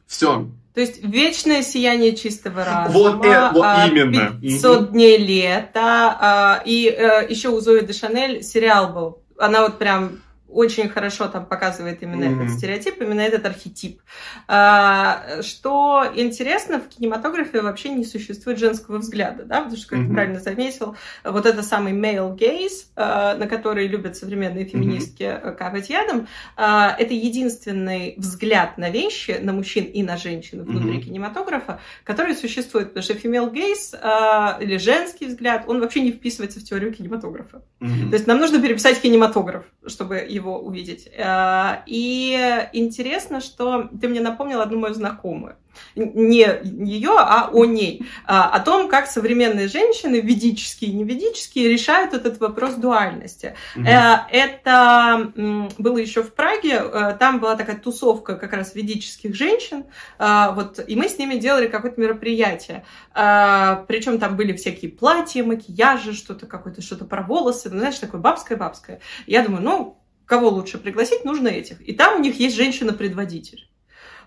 Все. 0.08 0.48
То 0.74 0.82
есть 0.82 1.04
вечное 1.04 1.62
сияние 1.62 2.16
чистого 2.16 2.66
разума. 2.66 3.12
Вот, 3.12 3.26
э, 3.26 3.52
вот 3.54 3.64
а, 3.64 3.88
именно. 3.88 4.40
500 4.42 4.82
угу. 4.82 4.92
дней 4.92 5.18
лета. 5.18 6.18
А, 6.20 6.64
и 6.66 6.90
а, 6.90 7.22
еще 7.22 7.50
у 7.50 7.60
Зои 7.60 7.86
де 7.86 7.94
Шанель 7.94 8.44
сериал 8.44 8.92
был. 8.92 9.22
Она 9.38 9.62
вот 9.62 9.78
прям 9.78 10.22
очень 10.54 10.90
хорошо 10.90 11.28
там 11.28 11.46
показывает 11.46 12.04
именно 12.04 12.24
mm-hmm. 12.24 12.44
этот 12.44 12.58
стереотип, 12.58 13.02
именно 13.02 13.22
этот 13.22 13.46
архетип. 13.46 14.02
А, 14.48 15.42
что 15.42 16.06
интересно, 16.16 16.80
в 16.80 16.88
кинематографе 16.88 17.62
вообще 17.62 17.90
не 17.90 18.06
существует 18.06 18.60
женского 18.60 18.98
взгляда, 18.98 19.44
да, 19.44 19.62
потому 19.62 19.78
что, 19.78 19.90
как 19.90 20.00
mm-hmm. 20.00 20.08
ты 20.08 20.14
правильно 20.14 20.40
заметил, 20.40 20.96
вот 21.24 21.46
это 21.46 21.64
самый 21.64 21.94
male 21.94 22.38
gaze, 22.38 22.86
а, 22.96 23.36
на 23.36 23.48
который 23.48 23.88
любят 23.88 24.16
современные 24.16 24.66
феминистки 24.66 25.24
mm-hmm. 25.24 25.56
капать 25.56 25.90
ядом, 25.90 26.28
а, 26.56 26.96
это 26.98 27.14
единственный 27.14 28.16
взгляд 28.18 28.78
на 28.78 28.90
вещи, 28.90 29.38
на 29.42 29.54
мужчин 29.54 29.86
и 29.86 30.04
на 30.04 30.18
женщин 30.18 30.64
внутри 30.64 30.98
mm-hmm. 30.98 31.04
кинематографа, 31.04 31.80
который 32.04 32.36
существует, 32.36 32.90
потому 32.90 33.04
что 33.04 33.14
female 33.14 33.52
gaze 33.52 34.62
или 34.62 34.78
женский 34.78 35.26
взгляд, 35.26 35.64
он 35.68 35.80
вообще 35.80 36.02
не 36.02 36.12
вписывается 36.12 36.60
в 36.60 36.64
теорию 36.64 36.94
кинематографа. 36.94 37.64
Mm-hmm. 37.80 38.10
То 38.10 38.16
есть 38.16 38.28
нам 38.28 38.40
нужно 38.40 38.62
переписать 38.62 39.02
кинематограф, 39.02 39.66
чтобы 39.88 40.18
его 40.18 40.43
его 40.44 40.60
увидеть. 40.60 41.10
Э, 41.16 41.82
и 41.86 42.68
интересно, 42.74 43.42
что 43.42 43.90
ты 44.00 44.08
мне 44.08 44.22
напомнил 44.22 44.62
одну 44.62 44.80
мою 44.80 44.94
знакомую. 44.94 45.56
Не 45.96 46.48
ее, 46.64 47.16
а 47.18 47.50
о 47.52 47.66
ней. 47.66 48.06
А, 48.28 48.48
о 48.50 48.60
том, 48.60 48.88
как 48.88 49.08
современные 49.08 49.68
женщины, 49.68 50.18
ведические 50.18 50.92
и 50.92 50.94
неведические, 50.94 51.68
решают 51.68 52.14
этот 52.14 52.40
вопрос 52.40 52.76
дуальности. 52.76 53.56
Угу. 53.76 53.88
Это 53.88 55.32
было 55.80 55.98
еще 55.98 56.22
в 56.22 56.36
Праге. 56.36 56.74
Э, 56.76 57.18
там 57.20 57.40
была 57.40 57.56
такая 57.56 57.78
тусовка 57.78 58.36
как 58.36 58.54
раз 58.54 58.76
ведических 58.76 59.34
женщин. 59.34 59.86
Вот, 60.20 60.80
и 60.86 60.96
мы 60.96 61.10
с 61.10 61.18
ними 61.18 61.36
делали 61.36 61.68
какое-то 61.68 62.00
мероприятие. 62.00 62.86
Причем 63.14 64.20
там 64.20 64.36
были 64.36 64.54
всякие 64.54 64.92
платья, 64.92 65.44
макияжи, 65.44 66.14
что-то 66.14 66.46
какое-то, 66.46 66.82
что-то 66.82 67.06
про 67.06 67.24
волосы. 67.24 67.70
Ну, 67.72 67.80
знаешь, 67.80 67.98
такое 67.98 68.22
бабское-бабское. 68.22 69.00
Я 69.26 69.44
думаю, 69.44 69.64
ну, 69.64 70.03
кого 70.26 70.50
лучше 70.50 70.78
пригласить, 70.78 71.26
нужно 71.26 71.48
этих. 71.50 71.82
И 71.88 71.94
там 71.94 72.18
у 72.18 72.20
них 72.20 72.40
есть 72.40 72.56
женщина-предводитель. 72.56 73.68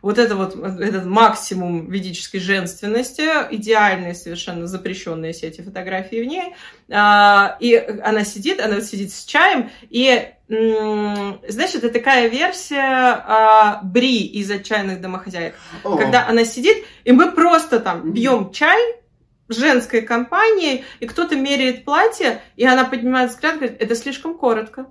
Вот 0.02 0.18
это 0.18 0.36
вот 0.36 0.54
этот 0.54 1.06
максимум 1.06 1.90
ведической 1.90 2.38
женственности, 2.38 3.22
идеальные 3.50 4.14
совершенно 4.14 4.66
запрещенные 4.66 5.32
все 5.32 5.48
эти 5.48 5.62
фотографии 5.62 6.22
в 6.22 6.26
ней. 6.26 6.54
А, 6.90 7.56
и 7.60 7.74
она 7.74 8.24
сидит, 8.24 8.60
она 8.60 8.80
сидит 8.80 9.12
с 9.12 9.24
чаем, 9.24 9.70
и 9.90 10.30
значит, 10.48 11.82
это 11.82 11.90
такая 11.90 12.28
версия 12.28 12.78
а, 12.78 13.80
Бри 13.82 14.26
из 14.26 14.48
«Отчаянных 14.50 15.00
домохозяек». 15.00 15.56
О. 15.82 15.96
Когда 15.96 16.28
она 16.28 16.44
сидит, 16.44 16.84
и 17.04 17.10
мы 17.10 17.32
просто 17.32 17.80
там 17.80 18.12
пьем 18.12 18.52
чай, 18.52 18.80
женской 19.48 20.02
компанией, 20.02 20.84
и 21.00 21.06
кто-то 21.06 21.36
меряет 21.36 21.84
платье, 21.84 22.42
и 22.56 22.64
она 22.64 22.84
поднимает 22.84 23.30
взгляд 23.30 23.54
и 23.54 23.58
говорит, 23.58 23.82
это 23.82 23.94
слишком 23.94 24.36
коротко. 24.36 24.86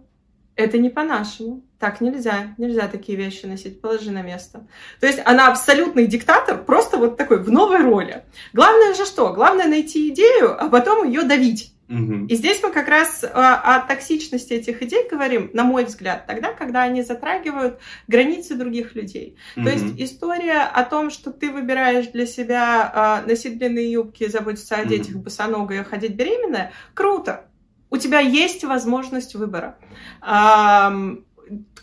Это 0.56 0.78
не 0.78 0.89
по-нашему. 0.89 1.63
Так 1.80 2.02
нельзя. 2.02 2.56
Нельзя 2.58 2.88
такие 2.88 3.18
вещи 3.18 3.46
носить. 3.46 3.82
Положи 3.82 4.12
на 4.12 4.22
место. 4.22 4.65
То 5.00 5.08
есть 5.08 5.20
она 5.26 5.50
абсолютный 5.50 6.08
диктатор, 6.08 6.63
просто 6.63 6.98
вот 6.98 7.18
такой 7.18 7.44
в 7.44 7.52
новой 7.52 7.82
роли. 7.82 8.24
Главное 8.54 8.94
же 8.94 9.06
что? 9.06 9.34
Главное 9.34 9.68
найти 9.68 10.10
идею, 10.10 10.56
а 10.60 10.70
потом 10.70 11.06
ее 11.08 11.24
давить. 11.24 11.76
Угу. 11.88 12.28
И 12.30 12.36
здесь 12.36 12.62
мы 12.63 12.72
как 12.72 12.88
раз 12.88 13.24
о, 13.24 13.56
о 13.56 13.80
токсичности 13.82 14.54
этих 14.54 14.82
идей 14.82 15.08
говорим, 15.10 15.52
на 15.54 15.63
мой 15.63 15.86
взгляд, 15.86 16.26
тогда, 16.26 16.52
когда 16.52 16.82
они 16.82 17.04
затрагивают 17.04 17.80
границы 18.08 18.56
других 18.56 18.96
людей. 18.96 19.36
Угу. 19.56 19.65
То 19.65 19.72
есть 19.72 19.86
история 19.98 20.62
о 20.62 20.84
том, 20.84 21.12
что 21.12 21.32
ты 21.32 21.52
выбираешь 21.52 22.08
для 22.08 22.26
себя 22.26 23.22
э, 23.24 23.30
носить 23.30 23.60
длинные 23.60 23.91
юбки, 23.91 24.28
заботиться 24.28 24.76
о 24.78 24.86
детях, 24.86 25.15
угу. 25.15 25.26
босоногая, 25.26 25.84
ходить 25.84 26.15
беременная, 26.15 26.72
круто. 26.94 27.46
У 27.95 27.97
тебя 27.97 28.19
есть 28.19 28.65
возможность 28.65 29.36
выбора. 29.36 29.77
А, 30.19 30.93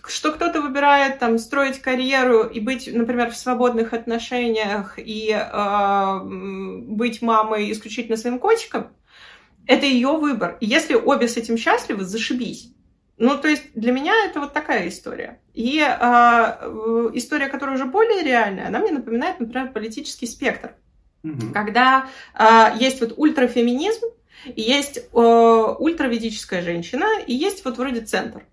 что 0.07 0.31
кто-то 0.33 0.61
выбирает 0.61 1.19
там 1.19 1.39
строить 1.39 1.81
карьеру 1.81 2.43
и 2.43 2.61
быть, 2.61 2.87
например, 2.93 3.31
в 3.31 3.37
свободных 3.37 3.95
отношениях 3.95 4.99
и 4.99 5.31
э, 5.31 6.21
быть 6.23 7.23
мамой 7.23 7.73
исключительно 7.73 8.19
своим 8.19 8.39
котиком, 8.39 8.89
это 9.67 9.87
ее 9.87 10.09
выбор. 10.19 10.59
И 10.61 10.67
если 10.67 10.95
обе 10.97 11.29
с 11.29 11.39
этим 11.39 11.57
счастливы, 11.57 12.05
зашибись. 12.05 12.75
Ну, 13.17 13.39
то 13.39 13.49
есть 13.49 13.73
для 13.75 13.93
меня 13.93 14.13
это 14.27 14.41
вот 14.41 14.53
такая 14.53 14.89
история. 14.89 15.41
И 15.55 15.79
э, 15.79 17.11
история, 17.15 17.49
которая 17.49 17.77
уже 17.77 17.87
более 17.87 18.23
реальная, 18.23 18.67
она 18.67 18.81
мне 18.81 18.91
напоминает, 18.91 19.41
например, 19.41 19.73
политический 19.73 20.27
спектр. 20.27 20.75
Угу. 21.25 21.55
Когда 21.55 22.09
э, 22.39 22.77
есть 22.79 23.01
вот 23.01 23.15
ультрафеминизм, 23.17 24.09
есть 24.57 24.99
э, 24.99 25.77
ультраведическая 25.79 26.63
женщина, 26.63 27.07
и 27.27 27.35
есть 27.35 27.65
вот 27.65 27.79
вроде 27.79 28.01
центр. 28.01 28.45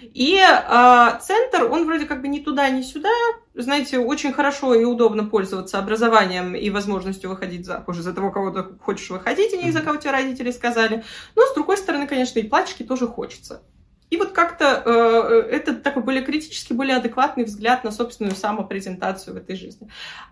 И 0.00 0.38
э, 0.38 1.18
центр, 1.20 1.64
он 1.70 1.86
вроде 1.86 2.06
как 2.06 2.20
бы 2.20 2.28
ни 2.28 2.40
туда, 2.40 2.68
ни 2.68 2.82
сюда. 2.82 3.12
Знаете, 3.54 3.98
очень 3.98 4.32
хорошо 4.32 4.74
и 4.74 4.84
удобно 4.84 5.24
пользоваться 5.24 5.78
образованием 5.78 6.54
и 6.54 6.68
возможностью 6.70 7.30
выходить 7.30 7.64
замуж 7.64 7.96
за 7.96 8.12
того, 8.12 8.30
кого 8.30 8.50
ты 8.50 8.62
хочешь 8.80 9.08
выходить, 9.10 9.54
а 9.54 9.56
не 9.56 9.72
за 9.72 9.80
кого 9.80 9.96
тебе 9.96 10.12
родители 10.12 10.50
сказали. 10.50 11.02
Но, 11.34 11.42
с 11.42 11.54
другой 11.54 11.78
стороны, 11.78 12.06
конечно, 12.06 12.38
и 12.38 12.48
плачки 12.48 12.82
тоже 12.82 13.06
хочется. 13.06 13.62
И 14.10 14.18
вот 14.18 14.32
как-то 14.32 14.82
э, 14.84 15.48
это 15.50 15.74
такой 15.74 16.02
более 16.02 16.22
критический, 16.22 16.74
более 16.74 16.96
адекватный 16.96 17.44
взгляд 17.44 17.82
на 17.82 17.90
собственную 17.90 18.36
самопрезентацию 18.36 19.34
в 19.34 19.36
этой 19.38 19.56
жизни. 19.56 19.88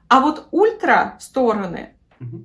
А 0.08 0.20
вот 0.20 0.46
ультра 0.52 1.16
стороны, 1.20 1.94
mm-hmm 2.20 2.44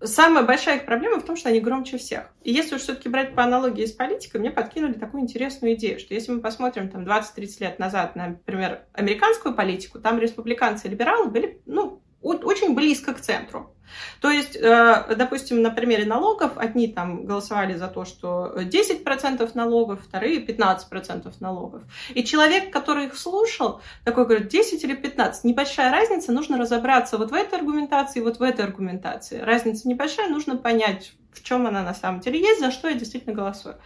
самая 0.00 0.44
большая 0.44 0.78
их 0.78 0.86
проблема 0.86 1.20
в 1.20 1.24
том, 1.24 1.36
что 1.36 1.48
они 1.48 1.60
громче 1.60 1.98
всех. 1.98 2.30
И 2.42 2.52
если 2.52 2.76
уж 2.76 2.82
все-таки 2.82 3.08
брать 3.08 3.34
по 3.34 3.44
аналогии 3.44 3.84
с 3.84 3.92
политикой, 3.92 4.38
мне 4.38 4.50
подкинули 4.50 4.94
такую 4.94 5.22
интересную 5.22 5.74
идею, 5.74 5.98
что 5.98 6.14
если 6.14 6.32
мы 6.32 6.40
посмотрим 6.40 6.88
там 6.88 7.04
20-30 7.04 7.60
лет 7.60 7.78
назад, 7.78 8.16
на, 8.16 8.28
например, 8.28 8.82
американскую 8.92 9.54
политику, 9.54 9.98
там 9.98 10.18
республиканцы 10.18 10.88
и 10.88 10.90
либералы 10.90 11.28
были, 11.28 11.60
ну, 11.66 12.02
очень 12.22 12.74
близко 12.74 13.14
к 13.14 13.20
центру. 13.20 13.75
То 14.20 14.30
есть, 14.30 14.56
э, 14.56 15.14
допустим, 15.16 15.62
на 15.62 15.70
примере 15.70 16.04
налогов, 16.04 16.52
одни 16.56 16.88
там 16.88 17.26
голосовали 17.26 17.74
за 17.74 17.88
то, 17.88 18.04
что 18.04 18.52
10% 18.56 19.54
налогов, 19.54 20.00
вторые 20.02 20.44
15% 20.44 21.32
налогов. 21.40 21.82
И 22.14 22.24
человек, 22.24 22.72
который 22.72 23.06
их 23.06 23.16
слушал, 23.16 23.80
такой 24.04 24.24
говорит, 24.24 24.48
10 24.48 24.82
или 24.84 24.94
15, 24.94 25.44
небольшая 25.44 25.90
разница, 25.90 26.32
нужно 26.32 26.58
разобраться 26.58 27.18
вот 27.18 27.30
в 27.30 27.34
этой 27.34 27.58
аргументации, 27.58 28.20
вот 28.20 28.38
в 28.38 28.42
этой 28.42 28.64
аргументации. 28.64 29.38
Разница 29.38 29.88
небольшая, 29.88 30.28
нужно 30.28 30.56
понять, 30.56 31.12
в 31.32 31.42
чем 31.42 31.66
она 31.66 31.82
на 31.82 31.94
самом 31.94 32.20
деле 32.20 32.40
есть, 32.40 32.60
за 32.60 32.70
что 32.70 32.88
я 32.88 32.94
действительно 32.94 33.34
голосую. 33.34 33.76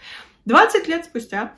20 0.45 0.89
лет 0.89 1.05
спустя 1.05 1.53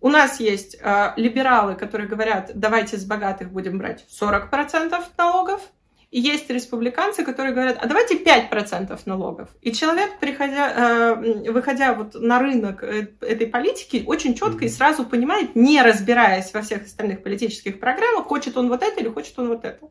у 0.00 0.08
нас 0.08 0.38
есть 0.38 0.76
э, 0.80 1.12
либералы, 1.16 1.74
которые 1.74 2.08
говорят, 2.08 2.52
давайте 2.54 2.96
с 2.96 3.04
богатых 3.04 3.50
будем 3.50 3.78
брать 3.78 4.06
40% 4.08 4.94
налогов, 5.16 5.60
и 6.10 6.20
есть 6.20 6.48
республиканцы, 6.48 7.22
которые 7.22 7.52
говорят, 7.52 7.78
а 7.80 7.86
давайте 7.86 8.16
5% 8.16 8.98
налогов. 9.04 9.50
И 9.60 9.72
человек, 9.72 10.18
приходя, 10.18 10.72
э, 10.72 11.50
выходя 11.50 11.92
вот 11.92 12.14
на 12.14 12.38
рынок 12.38 12.82
э, 12.82 13.08
этой 13.20 13.46
политики, 13.46 14.04
очень 14.06 14.34
четко 14.34 14.64
и 14.64 14.70
сразу 14.70 15.04
понимает, 15.04 15.54
не 15.54 15.82
разбираясь 15.82 16.52
во 16.54 16.62
всех 16.62 16.84
остальных 16.84 17.22
политических 17.22 17.78
программах, 17.78 18.26
хочет 18.26 18.56
он 18.56 18.68
вот 18.68 18.82
это 18.82 19.00
или 19.00 19.08
хочет 19.08 19.38
он 19.38 19.48
вот 19.48 19.64
это. 19.66 19.90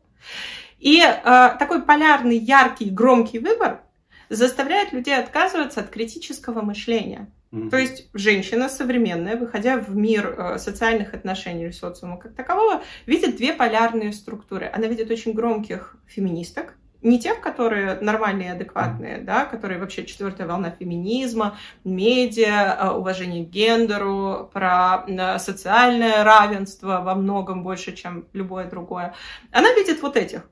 И 0.80 1.00
э, 1.00 1.22
такой 1.58 1.82
полярный, 1.82 2.36
яркий, 2.36 2.90
громкий 2.90 3.38
выбор 3.38 3.82
заставляет 4.28 4.92
людей 4.92 5.16
отказываться 5.16 5.80
от 5.80 5.90
критического 5.90 6.62
мышления. 6.62 7.30
Mm-hmm. 7.50 7.70
То 7.70 7.78
есть 7.78 8.08
женщина 8.12 8.68
современная, 8.68 9.36
выходя 9.36 9.78
в 9.78 9.96
мир 9.96 10.34
э, 10.36 10.58
социальных 10.58 11.14
отношений 11.14 11.64
или 11.64 11.70
социума 11.70 12.18
как 12.18 12.34
такового, 12.34 12.82
видит 13.06 13.36
две 13.36 13.54
полярные 13.54 14.12
структуры. 14.12 14.70
Она 14.72 14.86
видит 14.86 15.10
очень 15.10 15.32
громких 15.32 15.96
феминисток, 16.06 16.74
не 17.00 17.18
тех, 17.18 17.40
которые 17.40 17.98
нормальные, 18.00 18.52
адекватные, 18.52 19.18
да, 19.18 19.46
которые 19.46 19.78
вообще 19.78 20.04
четвертая 20.04 20.46
волна 20.46 20.74
феминизма, 20.78 21.56
медиа, 21.84 22.76
э, 22.78 22.90
уважение 22.90 23.46
к 23.46 23.48
гендеру, 23.48 24.50
про 24.52 25.04
э, 25.06 25.38
социальное 25.38 26.24
равенство 26.24 27.00
во 27.00 27.14
многом 27.14 27.62
больше, 27.62 27.96
чем 27.96 28.26
любое 28.34 28.68
другое. 28.68 29.14
Она 29.52 29.72
видит 29.72 30.02
вот 30.02 30.18
этих 30.18 30.42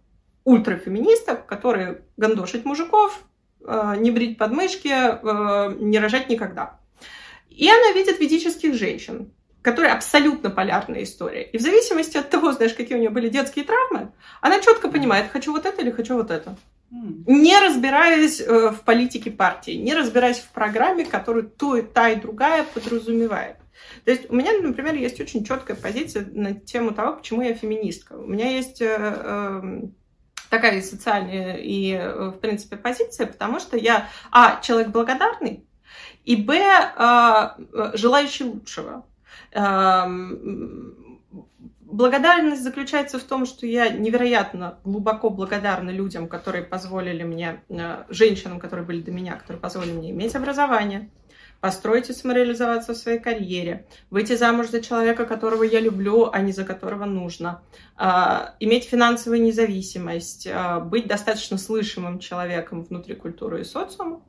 ультрафеминисток, 0.45 1.45
которые 1.45 2.05
гандошить 2.17 2.65
мужиков, 2.65 3.21
не 3.99 4.13
брить 4.13 4.39
подмышки, 4.39 4.89
не 5.83 5.99
рожать 5.99 6.29
никогда. 6.29 6.79
И 7.57 7.69
она 7.69 7.93
видит 7.93 8.21
ведических 8.21 8.75
женщин, 8.75 9.33
которые 9.63 9.93
абсолютно 9.93 10.51
полярная 10.51 11.03
история. 11.03 11.43
И 11.43 11.59
в 11.59 11.63
зависимости 11.63 12.17
от 12.19 12.29
того, 12.29 12.53
знаешь, 12.53 12.75
какие 12.75 12.97
у 12.97 13.01
нее 13.01 13.11
были 13.11 13.31
детские 13.31 13.65
травмы, 13.65 14.13
она 14.43 14.61
четко 14.61 14.89
понимает, 14.89 15.31
хочу 15.33 15.53
вот 15.53 15.65
это 15.65 15.81
или 15.83 15.91
хочу 15.91 16.15
вот 16.15 16.31
это. 16.31 16.57
Не 16.91 17.59
разбираясь 17.59 18.41
э, 18.41 18.71
в 18.71 18.83
политике 18.83 19.31
партии, 19.31 19.73
не 19.73 19.95
разбираясь 19.95 20.39
в 20.39 20.51
программе, 20.51 21.05
которую 21.05 21.49
то 21.49 21.77
и 21.77 21.83
та 21.83 22.11
и 22.11 22.21
другая 22.21 22.63
подразумевает. 22.63 23.57
То 24.05 24.13
есть 24.13 24.31
у 24.31 24.37
меня, 24.37 24.53
например, 24.61 24.95
есть 24.95 25.21
очень 25.21 25.45
четкая 25.45 25.77
позиция 25.77 26.27
на 26.31 26.55
тему 26.55 26.93
того, 26.93 27.17
почему 27.17 27.43
я 27.43 27.55
феминистка. 27.55 28.13
У 28.13 28.27
меня 28.27 28.51
есть 28.51 28.81
э, 28.81 28.97
э, 28.97 29.81
такая 30.49 30.81
социальная 30.83 31.57
и, 31.57 31.93
э, 31.93 32.31
в 32.31 32.39
принципе, 32.39 32.77
позиция, 32.77 33.27
потому 33.27 33.59
что 33.59 33.77
я, 33.77 34.09
а, 34.31 34.61
человек 34.63 34.89
благодарный, 34.89 35.66
и 36.27 36.37
б, 36.37 36.61
а, 36.97 37.57
желающий 37.95 38.45
лучшего. 38.45 39.05
Благодарность 41.89 42.65
заключается 42.65 43.19
в 43.21 43.23
том, 43.23 43.47
что 43.47 43.65
я 43.65 43.89
невероятно 43.89 44.79
глубоко 44.85 45.31
благодарна 45.31 45.91
людям, 45.91 46.27
которые 46.29 46.65
позволили 46.65 47.23
мне, 47.23 47.63
э, 47.69 48.05
женщинам, 48.09 48.59
которые 48.59 48.85
были 48.85 49.01
до 49.03 49.13
меня, 49.13 49.37
которые 49.37 49.61
позволили 49.61 49.93
мне 49.93 50.11
иметь 50.11 50.35
образование, 50.35 51.09
построить 51.61 52.11
и 52.11 52.13
самореализоваться 52.13 52.93
в 52.93 52.97
своей 52.97 53.21
карьере, 53.21 53.87
выйти 54.11 54.35
замуж 54.35 54.67
за 54.67 54.83
человека, 54.83 55.27
которого 55.27 55.63
я 55.63 55.79
люблю, 55.79 56.29
а 56.31 56.41
не 56.41 56.53
за 56.53 56.65
которого 56.65 57.05
нужно, 57.05 57.63
иметь 57.97 58.85
финансовую 58.85 59.41
независимость, 59.43 60.49
быть 60.87 61.07
достаточно 61.07 61.57
слышимым 61.57 62.19
человеком 62.19 62.83
внутри 62.83 63.15
культуры 63.15 63.61
и 63.61 63.65
социума. 63.65 64.21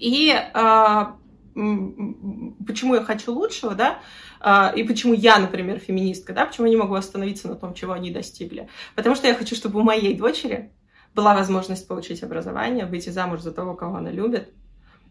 И 0.00 0.34
а, 0.54 1.16
почему 1.54 2.94
я 2.94 3.04
хочу 3.04 3.34
лучшего, 3.34 3.74
да, 3.74 3.98
а, 4.40 4.72
и 4.74 4.82
почему 4.82 5.12
я, 5.12 5.38
например, 5.38 5.78
феминистка, 5.78 6.32
да, 6.32 6.46
почему 6.46 6.66
я 6.66 6.70
не 6.70 6.78
могу 6.78 6.94
остановиться 6.94 7.48
на 7.48 7.54
том, 7.54 7.74
чего 7.74 7.92
они 7.92 8.10
достигли. 8.10 8.68
Потому 8.96 9.14
что 9.14 9.28
я 9.28 9.34
хочу, 9.34 9.54
чтобы 9.54 9.78
у 9.78 9.82
моей 9.82 10.16
дочери 10.16 10.72
была 11.14 11.34
возможность 11.34 11.86
получить 11.86 12.22
образование, 12.22 12.86
выйти 12.86 13.10
замуж 13.10 13.40
за 13.40 13.52
того, 13.52 13.74
кого 13.74 13.96
она 13.96 14.10
любит, 14.10 14.54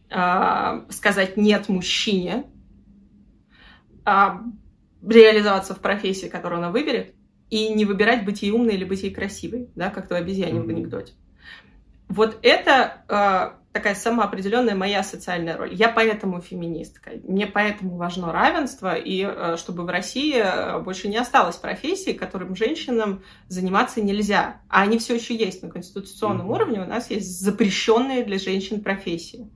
а, 0.10 0.86
сказать 0.90 1.38
«нет» 1.38 1.70
мужчине, 1.70 2.46
реализоваться 5.04 5.76
в 5.76 5.80
профессии, 5.82 6.26
которую 6.28 6.60
она 6.60 6.72
выберет, 6.72 7.14
и 7.52 7.70
не 7.76 7.86
выбирать 7.86 8.26
быть 8.26 8.42
ей 8.42 8.52
умной 8.52 8.74
или 8.74 8.86
быть 8.86 9.04
ей 9.04 9.14
красивой, 9.14 9.70
да, 9.76 9.92
как 9.92 10.08
то 10.08 10.16
обезьяне 10.16 10.60
mm-hmm. 10.60 10.66
в 10.66 10.70
анекдоте. 10.70 11.14
Вот 12.08 12.40
это 12.42 13.59
такая 13.72 13.94
самоопределенная 13.94 14.76
моя 14.76 15.04
социальная 15.04 15.56
роль. 15.56 15.74
Я 15.74 15.90
поэтому 15.90 16.42
феминистка. 16.42 17.12
Мне 17.24 17.46
поэтому 17.46 17.98
важно 17.98 18.32
равенство, 18.32 18.96
и 18.96 19.24
э, 19.24 19.58
чтобы 19.58 19.84
в 19.84 19.90
России 19.90 20.36
э, 20.36 20.80
больше 20.80 21.08
не 21.08 21.18
осталось 21.18 21.56
профессий, 21.56 22.14
которым 22.14 22.56
женщинам 22.56 23.24
заниматься 23.48 24.02
нельзя. 24.02 24.62
А 24.70 24.82
они 24.82 24.98
все 24.98 25.16
еще 25.16 25.36
есть 25.36 25.62
на 25.62 25.70
конституционном 25.70 26.48
mm-hmm. 26.48 26.56
уровне. 26.56 26.82
У 26.82 26.86
нас 26.86 27.12
есть 27.12 27.42
запрещенные 27.42 28.24
для 28.24 28.40
женщин 28.40 28.82
профессии. 28.82 29.50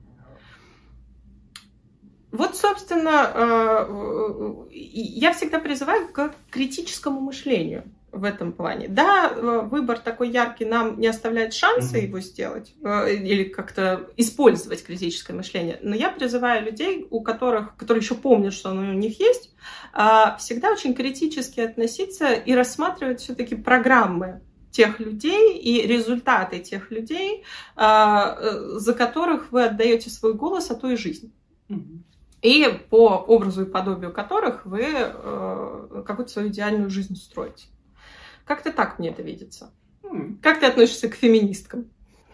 Вот, 2.30 2.56
собственно, 2.56 3.30
э, 3.32 4.66
я 4.70 5.32
всегда 5.32 5.58
призываю 5.58 6.08
к 6.08 6.34
критическому 6.50 7.20
мышлению. 7.20 7.84
В 8.14 8.24
этом 8.24 8.52
плане. 8.52 8.88
Да, 8.88 9.32
э, 9.34 9.60
выбор 9.70 9.98
такой 9.98 10.30
яркий 10.30 10.64
нам 10.64 10.98
не 11.00 11.06
оставляет 11.06 11.52
шанса 11.52 11.96
mm-hmm. 11.96 12.06
его 12.06 12.20
сделать 12.20 12.74
э, 12.82 13.14
или 13.14 13.44
как-то 13.44 14.08
использовать 14.16 14.84
критическое 14.84 15.32
мышление, 15.32 15.78
но 15.82 15.94
я 15.94 16.10
призываю 16.10 16.64
людей, 16.64 17.06
у 17.10 17.22
которых, 17.22 17.76
которые 17.76 18.02
еще 18.02 18.14
помнят, 18.14 18.52
что 18.52 18.70
оно 18.70 18.82
у 18.82 18.94
них 18.94 19.20
есть, 19.20 19.54
а, 19.92 20.36
всегда 20.38 20.72
очень 20.72 20.94
критически 20.94 21.60
относиться 21.60 22.32
и 22.32 22.54
рассматривать 22.54 23.20
все-таки 23.20 23.54
программы 23.54 24.42
тех 24.70 24.98
людей 24.98 25.56
и 25.56 25.86
результаты 25.86 26.58
тех 26.58 26.90
людей, 26.90 27.44
а, 27.76 28.36
э, 28.38 28.78
за 28.78 28.92
которых 28.92 29.52
вы 29.52 29.64
отдаете 29.64 30.10
свой 30.10 30.34
голос, 30.34 30.70
а 30.70 30.74
то 30.74 30.90
и 30.90 30.96
жизнь. 30.96 31.32
И 32.42 32.68
по 32.90 33.24
образу 33.26 33.62
и 33.62 33.70
подобию 33.70 34.12
которых 34.12 34.66
вы 34.66 34.84
э, 34.84 36.02
какую-то 36.06 36.30
свою 36.30 36.48
идеальную 36.48 36.90
жизнь 36.90 37.16
строите. 37.16 37.68
Как-то 38.44 38.72
так 38.72 38.98
мне 38.98 39.10
это 39.10 39.22
видится. 39.22 39.70
Как 40.42 40.60
ты 40.60 40.66
относишься 40.66 41.08
к 41.08 41.14
феминисткам? 41.14 41.86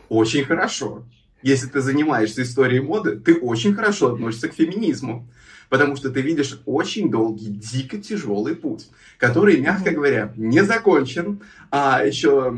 Очень 0.09 0.45
хорошо. 0.45 1.05
Если 1.43 1.69
ты 1.69 1.81
занимаешься 1.81 2.43
историей 2.43 2.81
моды, 2.81 3.17
ты 3.17 3.35
очень 3.35 3.75
хорошо 3.75 4.15
относишься 4.15 4.49
к 4.49 4.55
феминизму 4.55 5.29
потому 5.71 5.97
что 5.97 6.11
ты 6.11 6.21
видишь 6.21 6.61
очень 6.67 7.11
долгий, 7.11 7.49
дико 7.49 7.97
тяжелый 7.97 8.55
путь, 8.55 8.89
который, 9.17 9.57
мягко 9.59 9.93
говоря, 9.93 10.35
не 10.37 10.63
закончен, 10.63 11.41
а 11.71 12.05
еще, 12.05 12.55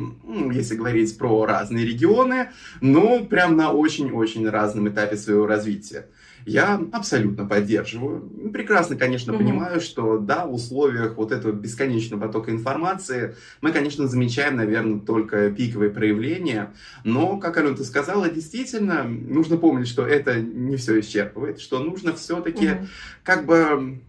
если 0.53 0.75
говорить 0.75 1.17
про 1.17 1.45
разные 1.45 1.87
регионы, 1.87 2.51
ну, 2.81 3.25
прям 3.27 3.57
на 3.57 3.71
очень-очень 3.71 4.49
разном 4.49 4.89
этапе 4.89 5.17
своего 5.17 5.47
развития 5.47 6.09
я 6.47 6.81
абсолютно 6.93 7.47
поддерживаю. 7.47 8.21
Прекрасно, 8.53 8.97
конечно, 8.97 9.33
mm-hmm. 9.33 9.39
понимаю, 9.39 9.81
что 9.81 10.19
да, 10.19 10.47
в 10.47 10.55
условиях 10.55 11.17
вот 11.17 11.33
этого 11.33 11.53
бесконечного 11.53 12.23
потока 12.27 12.51
информации 12.51 13.35
мы, 13.61 13.73
конечно, 13.73 14.07
замечаем, 14.07 14.57
наверное, 14.57 15.01
только 15.01 15.51
пиковые 15.51 15.91
проявления, 15.91 16.73
но, 17.05 17.39
как 17.39 17.57
Алена 17.57 17.77
сказала, 17.77 18.29
действительно, 18.29 19.05
нужно 19.05 19.57
помнить, 19.57 19.89
что 19.89 20.07
это 20.07 20.41
не 20.41 20.77
все 20.77 21.01
исчерпывает, 21.01 21.61
что 21.61 21.79
нужно 21.79 22.13
все-таки 22.15 22.67
mm-hmm. 22.67 22.87
как 23.23 23.47
бы 23.47 24.01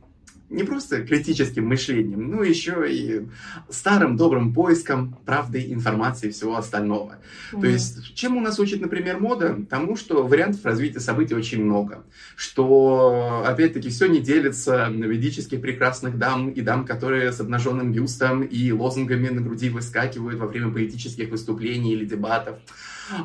не 0.53 0.63
просто 0.63 1.03
критическим 1.03 1.67
мышлением, 1.67 2.29
но 2.29 2.43
еще 2.43 2.85
и 2.87 3.27
старым 3.69 4.15
добрым 4.15 4.53
поиском 4.53 5.17
правды, 5.25 5.71
информации 5.73 6.27
и 6.27 6.31
всего 6.31 6.55
остального. 6.55 7.17
Mm-hmm. 7.51 7.61
То 7.61 7.67
есть, 7.67 8.15
чем 8.15 8.37
у 8.37 8.39
нас 8.39 8.59
учит, 8.59 8.79
например, 8.79 9.19
мода? 9.19 9.57
Тому, 9.69 9.95
что 9.97 10.25
вариантов 10.25 10.63
развития 10.63 10.99
событий 10.99 11.33
очень 11.33 11.63
много. 11.63 12.03
Что, 12.35 13.43
опять-таки, 13.45 13.89
все 13.89 14.07
не 14.07 14.19
делится 14.19 14.87
на 14.87 15.05
ведических 15.05 15.59
прекрасных 15.59 16.17
дам 16.17 16.49
и 16.49 16.61
дам, 16.61 16.85
которые 16.85 17.31
с 17.31 17.39
обнаженным 17.39 17.91
бюстом 17.91 18.43
и 18.43 18.71
лозунгами 18.71 19.29
на 19.29 19.41
груди 19.41 19.69
выскакивают 19.69 20.39
во 20.39 20.47
время 20.47 20.71
поэтических 20.71 21.29
выступлений 21.29 21.93
или 21.93 22.05
дебатов. 22.05 22.59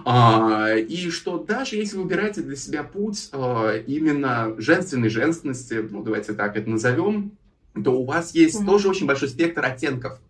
А, 0.04 0.74
и 0.74 1.10
что 1.10 1.38
даже 1.38 1.76
если 1.76 1.96
вы 1.96 2.04
выбираете 2.04 2.42
для 2.42 2.56
себя 2.56 2.82
путь 2.82 3.28
а, 3.32 3.76
именно 3.76 4.54
женственной 4.58 5.08
женственности, 5.08 5.86
ну 5.90 6.02
давайте 6.02 6.32
так 6.32 6.56
это 6.56 6.68
назовем, 6.68 7.32
то 7.74 7.92
у 7.92 8.04
вас 8.04 8.34
есть 8.34 8.60
mm-hmm. 8.60 8.66
тоже 8.66 8.88
очень 8.88 9.06
большой 9.06 9.28
спектр 9.28 9.64
оттенков 9.64 10.20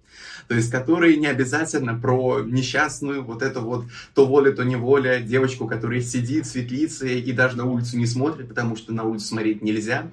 то 0.49 0.55
есть 0.55 0.71
которые 0.71 1.17
не 1.17 1.27
обязательно 1.27 1.95
про 1.95 2.41
несчастную 2.41 3.23
вот 3.23 3.43
эту 3.43 3.61
вот 3.61 3.85
то 4.15 4.27
воля, 4.27 4.53
то 4.53 4.65
неволя 4.65 5.21
девочку, 5.21 5.69
которая 5.69 6.01
сидит 6.01 6.47
в 6.47 6.51
светлице 6.51 7.19
и 7.21 7.33
даже 7.33 7.57
на 7.57 7.67
улицу 7.67 7.99
не 7.99 8.07
смотрит, 8.07 8.49
потому 8.49 8.75
что 8.77 8.93
на 8.93 9.05
улицу 9.05 9.27
смотреть 9.27 9.63
нельзя. 9.63 10.11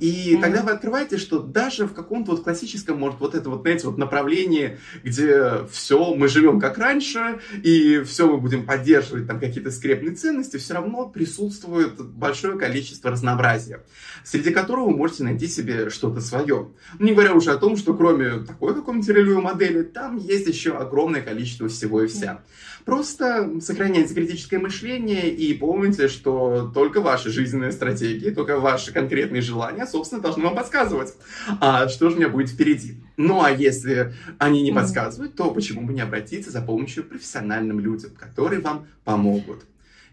И 0.00 0.34
mm-hmm. 0.34 0.40
тогда 0.40 0.62
вы 0.62 0.70
открываете, 0.72 1.18
что 1.18 1.40
даже 1.40 1.86
в 1.86 1.92
каком-то 1.92 2.32
вот 2.32 2.42
классическом, 2.42 2.98
может, 2.98 3.20
вот 3.20 3.34
это 3.34 3.50
вот, 3.50 3.62
знаете, 3.62 3.86
вот 3.86 3.98
направлении, 3.98 4.78
где 5.04 5.66
все, 5.70 6.14
мы 6.14 6.28
живем 6.28 6.58
как 6.58 6.78
раньше, 6.78 7.40
и 7.62 8.00
все 8.02 8.26
мы 8.30 8.38
будем 8.38 8.64
поддерживать 8.64 9.26
там 9.26 9.38
какие-то 9.38 9.70
скрепные 9.70 10.14
ценности, 10.14 10.56
все 10.56 10.74
равно 10.74 11.08
присутствует 11.08 12.00
большое 12.00 12.58
количество 12.58 13.10
разнообразия, 13.10 13.84
среди 14.24 14.50
которого 14.50 14.86
вы 14.86 14.96
можете 14.96 15.24
найти 15.24 15.46
себе 15.48 15.90
что-то 15.90 16.20
свое. 16.20 16.68
Не 16.98 17.12
говоря 17.12 17.34
уже 17.34 17.50
о 17.52 17.56
том, 17.56 17.76
что 17.76 17.94
кроме 17.94 18.40
такой 18.40 18.74
какой-нибудь 18.74 19.08
релевой 19.08 19.42
модели, 19.42 19.65
модели, 19.66 19.82
там 19.82 20.16
есть 20.16 20.46
еще 20.46 20.76
огромное 20.76 21.22
количество 21.22 21.68
всего 21.68 22.02
и 22.02 22.06
вся. 22.06 22.42
Просто 22.84 23.60
сохраняйте 23.60 24.14
критическое 24.14 24.58
мышление 24.58 25.28
и 25.28 25.54
помните, 25.54 26.08
что 26.08 26.70
только 26.72 27.00
ваши 27.00 27.30
жизненные 27.30 27.72
стратегии, 27.72 28.30
только 28.30 28.60
ваши 28.60 28.92
конкретные 28.92 29.42
желания, 29.42 29.86
собственно, 29.86 30.22
должны 30.22 30.44
вам 30.44 30.54
подсказывать, 30.54 31.14
а 31.60 31.88
что 31.88 32.10
же 32.10 32.16
у 32.16 32.18
меня 32.18 32.28
будет 32.28 32.50
впереди. 32.50 32.96
Ну 33.16 33.42
а 33.42 33.50
если 33.50 34.14
они 34.38 34.62
не 34.62 34.72
подсказывают, 34.72 35.34
то 35.34 35.50
почему 35.50 35.86
бы 35.86 35.92
не 35.92 36.00
обратиться 36.00 36.50
за 36.50 36.62
помощью 36.62 37.04
профессиональным 37.04 37.80
людям, 37.80 38.12
которые 38.12 38.60
вам 38.60 38.86
помогут. 39.04 39.64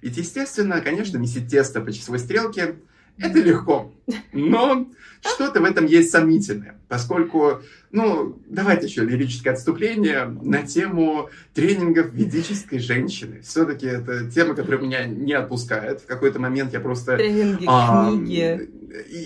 Ведь, 0.02 0.18
естественно, 0.18 0.82
конечно, 0.82 1.18
месить 1.18 1.50
тесто 1.50 1.80
по 1.80 1.92
часовой 1.94 2.20
стрелке 2.20 2.76
это 3.18 3.40
легко, 3.40 3.92
но 4.32 4.88
что-то 5.22 5.62
в 5.62 5.64
этом 5.64 5.86
есть 5.86 6.12
сомнительное, 6.12 6.76
поскольку, 6.90 7.62
ну, 7.92 8.38
давайте 8.48 8.88
еще 8.88 9.04
лирическое 9.06 9.54
отступление 9.54 10.26
на 10.26 10.64
тему 10.64 11.30
тренингов 11.54 12.14
ведической 12.14 12.80
женщины. 12.80 13.42
Все-таки 13.42 13.86
это 13.86 14.30
тема, 14.30 14.54
которая 14.54 14.82
меня 14.82 15.06
не 15.06 15.34
отпускает. 15.34 16.02
В 16.02 16.06
какой-то 16.06 16.40
момент 16.40 16.74
я 16.74 16.82
просто... 16.82 17.16
Тренинги, 17.16 17.66
а, 17.68 18.12
книги. 18.12 18.70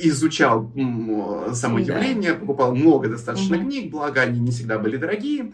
Изучал 0.04 0.72
само 1.54 1.80
да. 1.80 1.96
явление, 1.96 2.34
покупал 2.34 2.76
много 2.76 3.10
достаточно 3.10 3.58
угу. 3.58 3.66
книг, 3.66 3.92
благо 3.92 4.22
они 4.22 4.40
не 4.40 4.52
всегда 4.52 4.78
были 4.78 4.98
дорогие, 4.98 5.52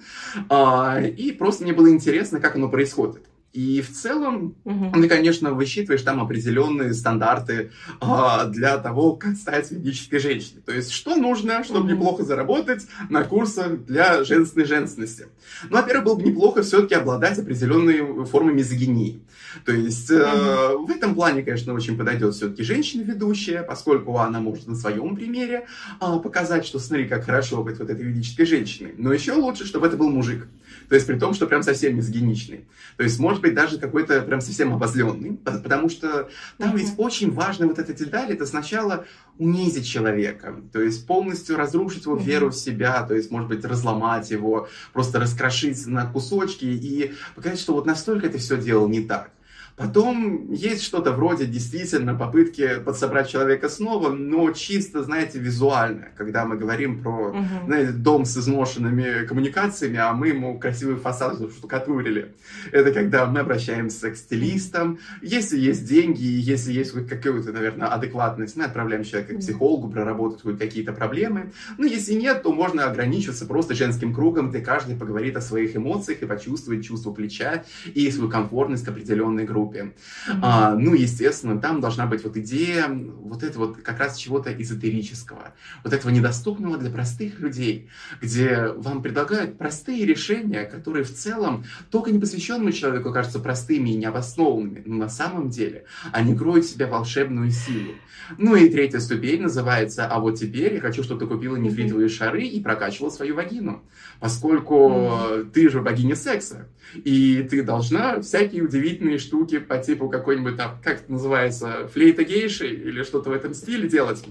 а, 0.49 1.01
и 1.01 1.31
просто 1.31 1.63
мне 1.63 1.73
было 1.73 1.89
интересно, 1.89 2.39
как 2.39 2.55
оно 2.55 2.69
происходит. 2.69 3.23
И 3.53 3.81
в 3.81 3.91
целом, 3.91 4.55
угу. 4.63 4.91
ты, 4.93 5.07
конечно, 5.07 5.53
высчитываешь 5.53 6.01
там 6.01 6.19
определенные 6.19 6.91
стандарты 6.95 7.69
а, 8.01 8.45
для 8.45 8.79
того, 8.79 9.15
как 9.15 9.35
стать 9.35 9.69
ведической 9.69 10.17
женщиной. 10.17 10.63
То 10.65 10.71
есть, 10.71 10.91
что 10.91 11.15
нужно, 11.15 11.63
чтобы 11.63 11.81
угу. 11.81 11.89
неплохо 11.89 12.23
заработать 12.23 12.87
на 13.11 13.23
курсах 13.23 13.85
для 13.85 14.23
женственной 14.23 14.65
женственности. 14.65 15.27
Ну, 15.69 15.77
во-первых, 15.77 16.05
было 16.05 16.15
бы 16.15 16.23
неплохо 16.23 16.63
все-таки 16.63 16.95
обладать 16.95 17.37
определенной 17.37 18.25
формой 18.25 18.55
мизогинии. 18.55 19.21
То 19.65 19.71
есть, 19.71 20.09
угу. 20.09 20.19
э, 20.19 20.77
в 20.77 20.89
этом 20.89 21.13
плане, 21.13 21.43
конечно, 21.43 21.75
очень 21.75 21.95
подойдет 21.95 22.33
все-таки 22.33 22.63
женщина-ведущая, 22.63 23.61
поскольку 23.61 24.17
она 24.17 24.39
может 24.39 24.65
на 24.65 24.75
своем 24.75 25.15
примере 25.15 25.67
э, 26.01 26.19
показать, 26.23 26.65
что 26.65 26.79
смотри, 26.79 27.07
как 27.07 27.25
хорошо 27.25 27.63
быть 27.63 27.77
вот 27.77 27.87
этой 27.87 28.03
ведической 28.03 28.47
женщиной. 28.47 28.95
Но 28.97 29.13
еще 29.13 29.33
лучше, 29.33 29.67
чтобы 29.67 29.85
это 29.85 29.95
был 29.95 30.09
мужик. 30.09 30.47
То 30.93 30.97
есть 30.97 31.07
при 31.07 31.17
том, 31.17 31.33
что 31.33 31.47
прям 31.47 31.63
совсем 31.63 31.95
мизогиничный. 31.95 32.67
То 32.97 33.03
есть, 33.03 33.17
может 33.17 33.41
быть, 33.41 33.55
даже 33.55 33.79
какой-то 33.79 34.21
прям 34.21 34.41
совсем 34.41 34.75
обозленный. 34.75 35.39
Потому 35.43 35.89
что 35.89 36.29
там 36.59 36.69
mm-hmm. 36.69 36.77
ведь 36.77 36.93
очень 36.97 37.31
важная 37.31 37.67
вот 37.67 37.79
эта 37.79 37.93
деталь, 37.93 38.31
это 38.31 38.45
сначала 38.45 39.03
унизить 39.39 39.87
человека, 39.87 40.55
то 40.71 40.79
есть 40.79 41.07
полностью 41.07 41.57
разрушить 41.57 42.05
его 42.05 42.15
веру 42.15 42.51
в 42.51 42.55
себя, 42.55 43.01
то 43.01 43.15
есть, 43.15 43.31
может 43.31 43.49
быть, 43.49 43.65
разломать 43.65 44.29
его, 44.29 44.67
просто 44.93 45.19
раскрошить 45.19 45.87
на 45.87 46.05
кусочки 46.05 46.65
и 46.65 47.13
показать, 47.33 47.59
что 47.59 47.73
вот 47.73 47.87
настолько 47.87 48.27
это 48.27 48.37
все 48.37 48.55
делал 48.55 48.87
не 48.87 49.01
так. 49.01 49.31
Потом 49.75 50.51
есть 50.51 50.83
что-то 50.83 51.13
вроде 51.13 51.45
действительно 51.45 52.13
попытки 52.13 52.79
подсобрать 52.85 53.29
человека 53.29 53.69
снова, 53.69 54.09
но 54.09 54.51
чисто, 54.51 55.01
знаете, 55.01 55.39
визуально, 55.39 56.09
когда 56.15 56.45
мы 56.45 56.57
говорим 56.57 57.01
про 57.01 57.31
угу. 57.31 57.45
знаете, 57.65 57.91
дом 57.91 58.25
с 58.25 58.37
изношенными 58.37 59.25
коммуникациями, 59.25 59.97
а 59.97 60.13
мы 60.13 60.27
ему 60.27 60.59
красивый 60.59 60.97
фасад 60.97 61.39
штукатурили. 61.51 62.35
Это 62.71 62.91
когда 62.91 63.25
мы 63.25 63.39
обращаемся 63.39 64.11
к 64.11 64.15
стилистам. 64.15 64.99
Если 65.23 65.57
есть 65.57 65.87
деньги, 65.87 66.23
если 66.23 66.71
есть 66.71 66.91
хоть 66.93 67.07
какая-то, 67.07 67.51
наверное, 67.51 67.87
адекватность, 67.87 68.55
мы 68.55 68.65
отправляем 68.65 69.03
человека 69.03 69.33
к 69.35 69.39
психологу, 69.39 69.89
проработать 69.89 70.43
какие-то 70.59 70.93
проблемы. 70.93 71.51
Ну, 71.79 71.87
если 71.87 72.13
нет, 72.13 72.43
то 72.43 72.53
можно 72.53 72.85
ограничиться 72.85 73.47
просто 73.47 73.73
женским 73.73 74.13
кругом, 74.13 74.51
где 74.51 74.59
каждый 74.59 74.95
поговорит 74.95 75.35
о 75.35 75.41
своих 75.41 75.75
эмоциях 75.75 76.21
и 76.21 76.27
почувствует 76.27 76.83
чувство 76.83 77.11
плеча 77.11 77.63
и 77.95 78.11
свою 78.11 78.29
комфортность 78.29 78.85
к 78.85 78.89
определенной 78.89 79.45
группе 79.45 79.62
группе. 79.63 79.93
Mm-hmm. 80.27 80.39
А, 80.41 80.75
ну, 80.75 80.93
естественно, 80.93 81.59
там 81.59 81.81
должна 81.81 82.05
быть 82.05 82.23
вот 82.23 82.37
идея 82.37 82.87
вот 82.89 83.43
это 83.43 83.57
вот 83.59 83.77
как 83.77 83.99
раз 83.99 84.17
чего-то 84.17 84.51
эзотерического, 84.53 85.53
вот 85.83 85.93
этого 85.93 86.11
недоступного 86.11 86.77
для 86.77 86.89
простых 86.89 87.39
людей, 87.39 87.89
где 88.21 88.67
вам 88.67 89.01
предлагают 89.01 89.57
простые 89.57 90.05
решения, 90.05 90.63
которые 90.63 91.03
в 91.03 91.13
целом 91.13 91.65
только 91.89 92.11
непосвященному 92.11 92.71
человеку 92.71 93.11
кажутся 93.11 93.39
простыми 93.39 93.89
и 93.89 93.95
необоснованными, 93.95 94.83
но 94.85 94.95
на 94.95 95.09
самом 95.09 95.49
деле 95.49 95.85
они 96.11 96.35
кроют 96.35 96.65
в 96.65 96.69
себе 96.69 96.85
волшебную 96.85 97.51
силу. 97.51 97.93
Ну 98.37 98.55
и 98.55 98.69
третья 98.69 98.99
ступень 98.99 99.41
называется 99.41 100.07
«А 100.07 100.19
вот 100.19 100.39
теперь 100.39 100.75
я 100.75 100.81
хочу, 100.81 101.03
чтобы 101.03 101.21
ты 101.21 101.27
купила 101.27 101.55
нефритовые 101.55 102.07
mm-hmm. 102.07 102.11
шары 102.11 102.43
и 102.43 102.61
прокачивала 102.61 103.09
свою 103.09 103.35
вагину» 103.35 103.83
поскольку 104.23 104.89
mm-hmm. 104.89 105.51
ты 105.51 105.69
же 105.69 105.81
богиня 105.81 106.15
секса, 106.15 106.69
и 106.95 107.45
ты 107.49 107.61
должна 107.61 108.21
всякие 108.21 108.63
удивительные 108.63 109.17
штуки 109.17 109.52
по 109.59 109.77
типу 109.77 110.09
какой-нибудь 110.09 110.57
там, 110.57 110.79
как 110.83 111.01
это 111.01 111.11
называется, 111.11 111.89
флейта 111.93 112.23
гейши 112.23 112.67
или 112.67 113.03
что-то 113.03 113.29
в 113.29 113.33
этом 113.33 113.53
стиле 113.53 113.87
делать. 113.87 114.23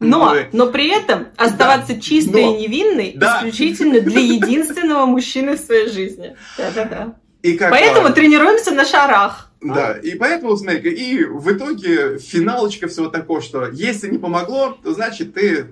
Но, 0.00 0.36
но 0.52 0.70
при 0.70 0.88
этом 0.88 1.28
оставаться 1.36 1.94
да, 1.94 2.00
чистой 2.00 2.44
но, 2.44 2.56
и 2.56 2.62
невинной 2.62 3.12
да. 3.16 3.38
исключительно 3.38 4.00
для 4.00 4.20
единственного 4.20 5.06
мужчины 5.06 5.56
в 5.56 5.60
своей 5.60 5.88
жизни. 5.88 6.36
Да-да-да. 6.58 7.14
И 7.42 7.56
как, 7.56 7.70
Поэтому 7.70 8.08
а... 8.08 8.12
тренируемся 8.12 8.72
на 8.72 8.84
шарах. 8.84 9.50
Да, 9.60 9.92
и 9.92 10.14
поэтому, 10.16 10.56
смотри, 10.56 10.90
и 10.90 11.24
в 11.24 11.50
итоге 11.52 12.18
финалочка 12.18 12.86
всего 12.86 13.08
такого, 13.08 13.40
что 13.40 13.68
если 13.68 14.10
не 14.10 14.18
помогло, 14.18 14.78
то 14.82 14.92
значит 14.92 15.34
ты 15.34 15.68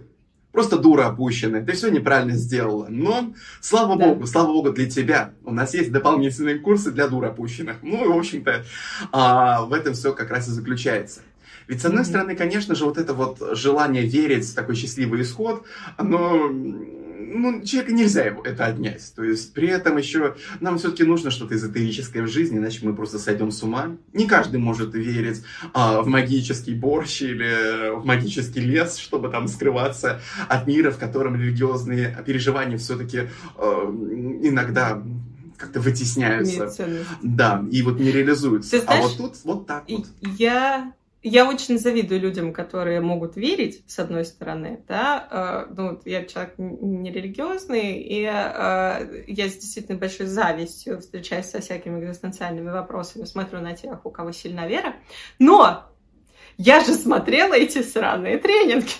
просто 0.52 0.78
дура 0.78 1.06
опущенная, 1.06 1.64
ты 1.64 1.72
все 1.72 1.90
неправильно 1.90 2.34
сделала. 2.34 2.86
Но, 2.88 3.32
слава 3.60 3.96
да. 3.96 4.06
богу, 4.06 4.26
слава 4.26 4.48
богу 4.48 4.70
для 4.72 4.88
тебя, 4.88 5.32
у 5.44 5.52
нас 5.52 5.74
есть 5.74 5.90
дополнительные 5.90 6.58
курсы 6.58 6.90
для 6.90 7.08
дур 7.08 7.24
опущенных. 7.24 7.76
Ну, 7.82 8.04
и, 8.04 8.08
в 8.08 8.16
общем-то, 8.16 8.64
а, 9.10 9.62
в 9.62 9.72
этом 9.72 9.94
все 9.94 10.12
как 10.12 10.30
раз 10.30 10.48
и 10.48 10.52
заключается. 10.52 11.22
Ведь, 11.68 11.80
с 11.80 11.84
одной 11.84 12.02
mm-hmm. 12.02 12.06
стороны, 12.06 12.36
конечно 12.36 12.74
же, 12.74 12.84
вот 12.84 12.98
это 12.98 13.14
вот 13.14 13.38
желание 13.52 14.04
верить 14.04 14.44
в 14.44 14.54
такой 14.54 14.74
счастливый 14.74 15.22
исход, 15.22 15.64
оно 15.96 16.50
ну, 17.26 17.62
человека 17.62 17.92
нельзя 17.92 18.24
его 18.24 18.42
это 18.42 18.66
отнять. 18.66 19.12
То 19.14 19.22
есть 19.24 19.52
при 19.54 19.68
этом 19.68 19.96
еще 19.96 20.36
нам 20.60 20.78
все-таки 20.78 21.04
нужно 21.04 21.30
что-то 21.30 21.54
эзотерическое 21.54 22.22
в 22.22 22.28
жизни, 22.28 22.58
иначе 22.58 22.80
мы 22.82 22.94
просто 22.94 23.18
сойдем 23.18 23.50
с 23.50 23.62
ума. 23.62 23.96
Не 24.12 24.26
каждый 24.26 24.60
может 24.60 24.94
верить 24.94 25.42
а, 25.72 26.02
в 26.02 26.06
магический 26.06 26.74
борщ 26.74 27.22
или 27.22 27.96
в 27.96 28.04
магический 28.04 28.60
лес, 28.60 28.96
чтобы 28.96 29.28
там 29.28 29.48
скрываться 29.48 30.20
от 30.48 30.66
мира, 30.66 30.90
в 30.90 30.98
котором 30.98 31.36
религиозные 31.36 32.22
переживания 32.26 32.78
все-таки 32.78 33.28
а, 33.56 33.84
иногда 34.42 35.02
как-то 35.56 35.80
вытесняются. 35.80 36.72
Да, 37.22 37.64
и 37.70 37.82
вот 37.82 38.00
не 38.00 38.10
реализуются. 38.10 38.72
Ты 38.72 38.80
знаешь, 38.80 39.04
а 39.04 39.08
вот 39.08 39.16
тут 39.16 39.44
вот 39.44 39.66
так 39.66 39.84
вот. 39.88 40.06
Я 40.38 40.92
я 41.22 41.48
очень 41.48 41.78
завидую 41.78 42.20
людям, 42.20 42.52
которые 42.52 43.00
могут 43.00 43.36
верить, 43.36 43.84
с 43.86 43.98
одной 44.00 44.24
стороны, 44.24 44.82
да, 44.88 45.66
э, 45.68 45.72
ну, 45.74 46.00
я 46.04 46.24
человек 46.24 46.54
нерелигиозный, 46.58 47.98
и 47.98 48.24
э, 48.24 49.24
я 49.28 49.48
с 49.48 49.54
действительно 49.54 49.98
большой 49.98 50.26
завистью 50.26 51.00
встречаюсь 51.00 51.46
со 51.46 51.60
всякими 51.60 52.04
экзистенциальными 52.04 52.70
вопросами, 52.70 53.24
смотрю 53.24 53.60
на 53.60 53.74
тех, 53.74 54.04
у 54.04 54.10
кого 54.10 54.32
сильна 54.32 54.66
вера, 54.66 54.96
но 55.38 55.84
я 56.58 56.80
же 56.80 56.94
смотрела 56.94 57.54
эти 57.54 57.82
сраные 57.82 58.38
тренинги, 58.38 58.92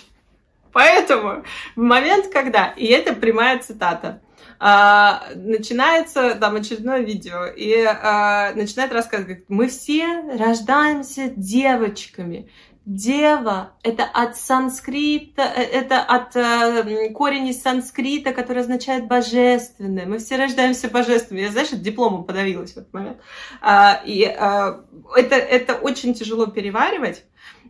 поэтому 0.71 1.43
в 1.75 1.81
момент, 1.81 2.31
когда, 2.31 2.67
и 2.77 2.85
это 2.85 3.13
прямая 3.13 3.59
цитата, 3.59 4.21
а, 4.65 5.27
начинается 5.35 6.35
там 6.35 6.55
очередное 6.55 7.01
видео, 7.01 7.47
и 7.47 7.83
а, 7.83 8.53
начинает 8.55 8.93
рассказывать, 8.93 9.43
мы 9.49 9.67
все 9.67 10.21
рождаемся 10.37 11.33
девочками. 11.35 12.49
Дева— 12.85 13.73
это 13.83 14.05
от 14.05 14.37
санскрита, 14.37 15.41
э, 15.41 15.63
это 15.63 16.01
от 16.01 16.37
э, 16.37 17.09
корень 17.09 17.49
из 17.49 17.61
санскрита, 17.61 18.31
который 18.31 18.61
означает 18.61 19.05
божественное. 19.07 20.05
Мы 20.05 20.19
все 20.19 20.37
рождаемся 20.37 20.87
божественными. 20.87 21.43
Я, 21.43 21.51
знаешь, 21.51 21.69
дипломом 21.71 22.23
подавилась 22.23 22.71
в 22.71 22.77
этот 22.77 22.93
момент. 22.93 23.17
А, 23.59 24.01
и 24.05 24.23
а, 24.23 24.85
это, 25.17 25.35
это 25.35 25.73
очень 25.75 26.13
тяжело 26.13 26.45
переваривать. 26.45 27.25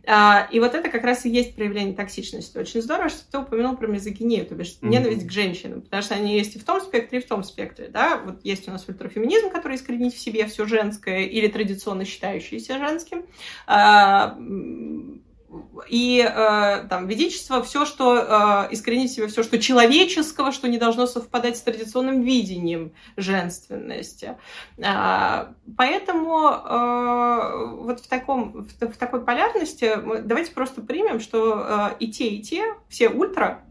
А, 0.06 0.48
и 0.50 0.60
вот 0.60 0.74
это 0.74 0.90
как 0.90 1.04
раз 1.04 1.24
и 1.24 1.30
есть 1.30 1.54
проявление 1.54 1.94
токсичности. 1.94 2.58
Очень 2.58 2.82
здорово, 2.82 3.08
что 3.08 3.20
ты 3.30 3.38
упомянул 3.38 3.76
про 3.76 3.86
мизогинию, 3.86 4.46
то 4.46 4.54
бишь 4.54 4.76
mm-hmm. 4.80 4.88
ненависть 4.88 5.26
к 5.26 5.30
женщинам, 5.30 5.82
потому 5.82 6.02
что 6.02 6.14
они 6.14 6.36
есть 6.36 6.56
и 6.56 6.58
в 6.58 6.64
том 6.64 6.80
спектре, 6.80 7.18
и 7.18 7.22
в 7.22 7.26
том 7.26 7.42
спектре. 7.42 7.88
Да? 7.88 8.18
Вот 8.24 8.44
есть 8.44 8.68
у 8.68 8.70
нас 8.70 8.84
ультрафеминизм, 8.88 9.50
который 9.50 9.76
искоренить 9.76 10.14
в 10.14 10.18
себе 10.18 10.46
все 10.46 10.66
женское 10.66 11.24
или 11.24 11.48
традиционно 11.48 12.04
считающееся 12.04 12.78
женским. 12.78 13.24
И 15.88 16.18
э, 16.20 16.86
там 16.88 17.06
ведичество, 17.06 17.62
все, 17.62 17.84
что 17.84 18.16
э, 18.16 18.72
искоренить 18.72 19.16
в 19.18 19.28
все, 19.28 19.42
что 19.42 19.58
человеческого, 19.58 20.50
что 20.50 20.68
не 20.68 20.78
должно 20.78 21.06
совпадать 21.06 21.56
с 21.56 21.62
традиционным 21.62 22.22
видением 22.22 22.92
женственности. 23.16 24.36
Э, 24.78 25.52
поэтому 25.76 26.48
э, 26.48 27.66
вот 27.82 28.00
в, 28.00 28.08
таком, 28.08 28.64
в, 28.64 28.68
в 28.68 28.96
такой 28.96 29.24
полярности 29.24 29.94
давайте 30.22 30.52
просто 30.52 30.80
примем, 30.80 31.20
что 31.20 31.92
э, 31.92 31.96
и 32.00 32.10
те, 32.10 32.28
и 32.28 32.42
те, 32.42 32.74
все 32.88 33.08
ультра, 33.08 33.64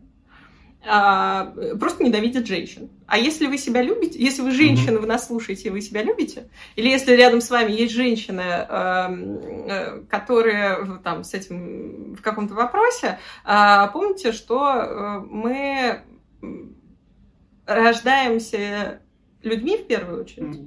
а, 0.85 1.53
просто 1.79 2.03
ненавидят 2.03 2.45
женщин. 2.45 2.89
А 3.13 3.17
если 3.19 3.45
вы 3.45 3.59
себя 3.59 3.83
любите, 3.83 4.17
если 4.17 4.41
вы 4.41 4.49
женщина, 4.49 4.97
вы 4.99 5.05
нас 5.05 5.27
слушаете, 5.27 5.69
вы 5.69 5.81
себя 5.81 6.01
любите, 6.01 6.49
или 6.75 6.89
если 6.89 7.13
рядом 7.13 7.41
с 7.41 7.51
вами 7.51 7.71
есть 7.71 7.93
женщины, 7.93 8.41
эм, 8.41 9.37
э, 9.67 10.01
которые 10.09 10.99
там 11.03 11.23
с 11.23 11.35
этим 11.35 12.15
в 12.15 12.23
каком-то 12.23 12.55
вопросе, 12.55 13.19
а, 13.43 13.85
помните, 13.89 14.31
что 14.31 14.67
э, 14.67 15.19
мы 15.29 16.01
рождаемся 17.67 19.03
людьми 19.43 19.77
в 19.77 19.85
первую 19.85 20.23
очередь, 20.23 20.61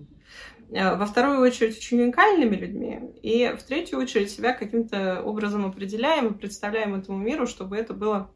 э, 0.71 0.95
во 0.95 1.05
вторую 1.05 1.41
очередь 1.41 1.77
очень 1.77 2.01
уникальными 2.01 2.55
людьми, 2.55 3.01
и 3.25 3.57
в 3.59 3.63
третью 3.65 3.99
очередь 3.99 4.31
себя 4.31 4.53
каким-то 4.53 5.21
образом 5.21 5.67
определяем 5.67 6.29
и 6.29 6.39
представляем 6.39 6.95
этому 6.95 7.19
миру, 7.19 7.49
чтобы 7.49 7.77
это 7.77 7.93
было 7.93 8.31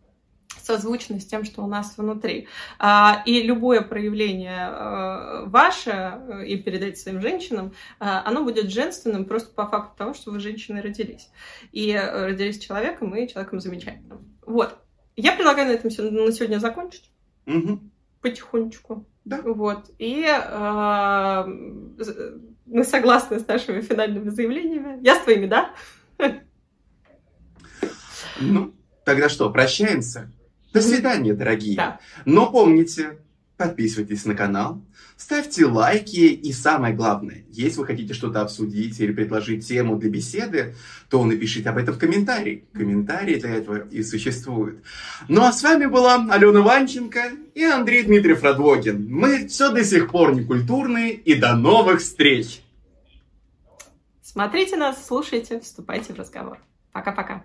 созвучно 0.58 1.20
с 1.20 1.26
тем, 1.26 1.44
что 1.44 1.62
у 1.62 1.66
нас 1.66 1.96
внутри. 1.96 2.48
А, 2.78 3.22
и 3.26 3.42
любое 3.42 3.80
проявление 3.82 4.68
э, 4.70 5.44
ваше, 5.46 5.90
э, 5.90 6.46
и 6.46 6.56
передать 6.56 6.98
своим 6.98 7.20
женщинам, 7.20 7.72
э, 7.98 8.04
оно 8.04 8.44
будет 8.44 8.70
женственным 8.70 9.24
просто 9.24 9.52
по 9.54 9.66
факту 9.66 9.96
того, 9.96 10.14
что 10.14 10.30
вы 10.30 10.40
женщины 10.40 10.80
родились. 10.80 11.28
И 11.72 11.96
родились 11.96 12.58
человеком, 12.58 13.14
и 13.14 13.28
человеком 13.28 13.60
замечательным. 13.60 14.38
Вот. 14.46 14.76
Я 15.16 15.32
предлагаю 15.32 15.68
на 15.68 15.72
этом 15.72 15.90
на 15.90 16.32
сегодня 16.32 16.58
закончить. 16.58 17.10
Угу. 17.46 17.80
Потихонечку. 18.20 19.06
Да. 19.24 19.40
Вот. 19.42 19.90
И 19.98 20.24
э, 20.24 21.44
мы 22.66 22.84
согласны 22.84 23.40
с 23.40 23.46
нашими 23.46 23.80
финальными 23.80 24.28
заявлениями. 24.30 24.98
Я 25.02 25.16
с 25.16 25.20
твоими, 25.20 25.46
да? 25.46 25.74
Ну, 28.40 28.74
тогда 29.04 29.28
что, 29.28 29.50
прощаемся? 29.50 30.32
До 30.72 30.80
свидания, 30.80 31.34
дорогие. 31.34 31.76
Да. 31.76 32.00
Но 32.24 32.50
помните, 32.50 33.18
подписывайтесь 33.56 34.24
на 34.24 34.34
канал, 34.34 34.80
ставьте 35.16 35.66
лайки 35.66 36.20
и 36.20 36.52
самое 36.52 36.94
главное, 36.94 37.44
если 37.50 37.80
вы 37.80 37.86
хотите 37.86 38.14
что-то 38.14 38.40
обсудить 38.40 38.98
или 39.00 39.12
предложить 39.12 39.66
тему 39.66 39.96
для 39.96 40.08
беседы, 40.08 40.74
то 41.10 41.22
напишите 41.24 41.68
об 41.68 41.76
этом 41.76 41.94
в 41.94 41.98
комментарии. 41.98 42.64
Комментарии 42.72 43.34
для 43.38 43.50
этого 43.56 43.86
и 43.90 44.02
существуют. 44.02 44.82
Ну 45.28 45.42
а 45.42 45.52
с 45.52 45.62
вами 45.62 45.86
была 45.86 46.26
Алена 46.30 46.62
Ванченко 46.62 47.32
и 47.54 47.64
Андрей 47.64 48.04
Дмитриев 48.04 48.42
Радвогин. 48.42 49.06
Мы 49.10 49.48
все 49.48 49.70
до 49.70 49.84
сих 49.84 50.10
пор 50.10 50.34
не 50.34 50.44
культурные 50.44 51.12
и 51.12 51.34
до 51.34 51.54
новых 51.54 52.00
встреч! 52.00 52.62
Смотрите 54.22 54.76
нас, 54.76 55.04
слушайте, 55.06 55.58
вступайте 55.58 56.14
в 56.14 56.16
разговор. 56.16 56.60
Пока-пока. 56.92 57.44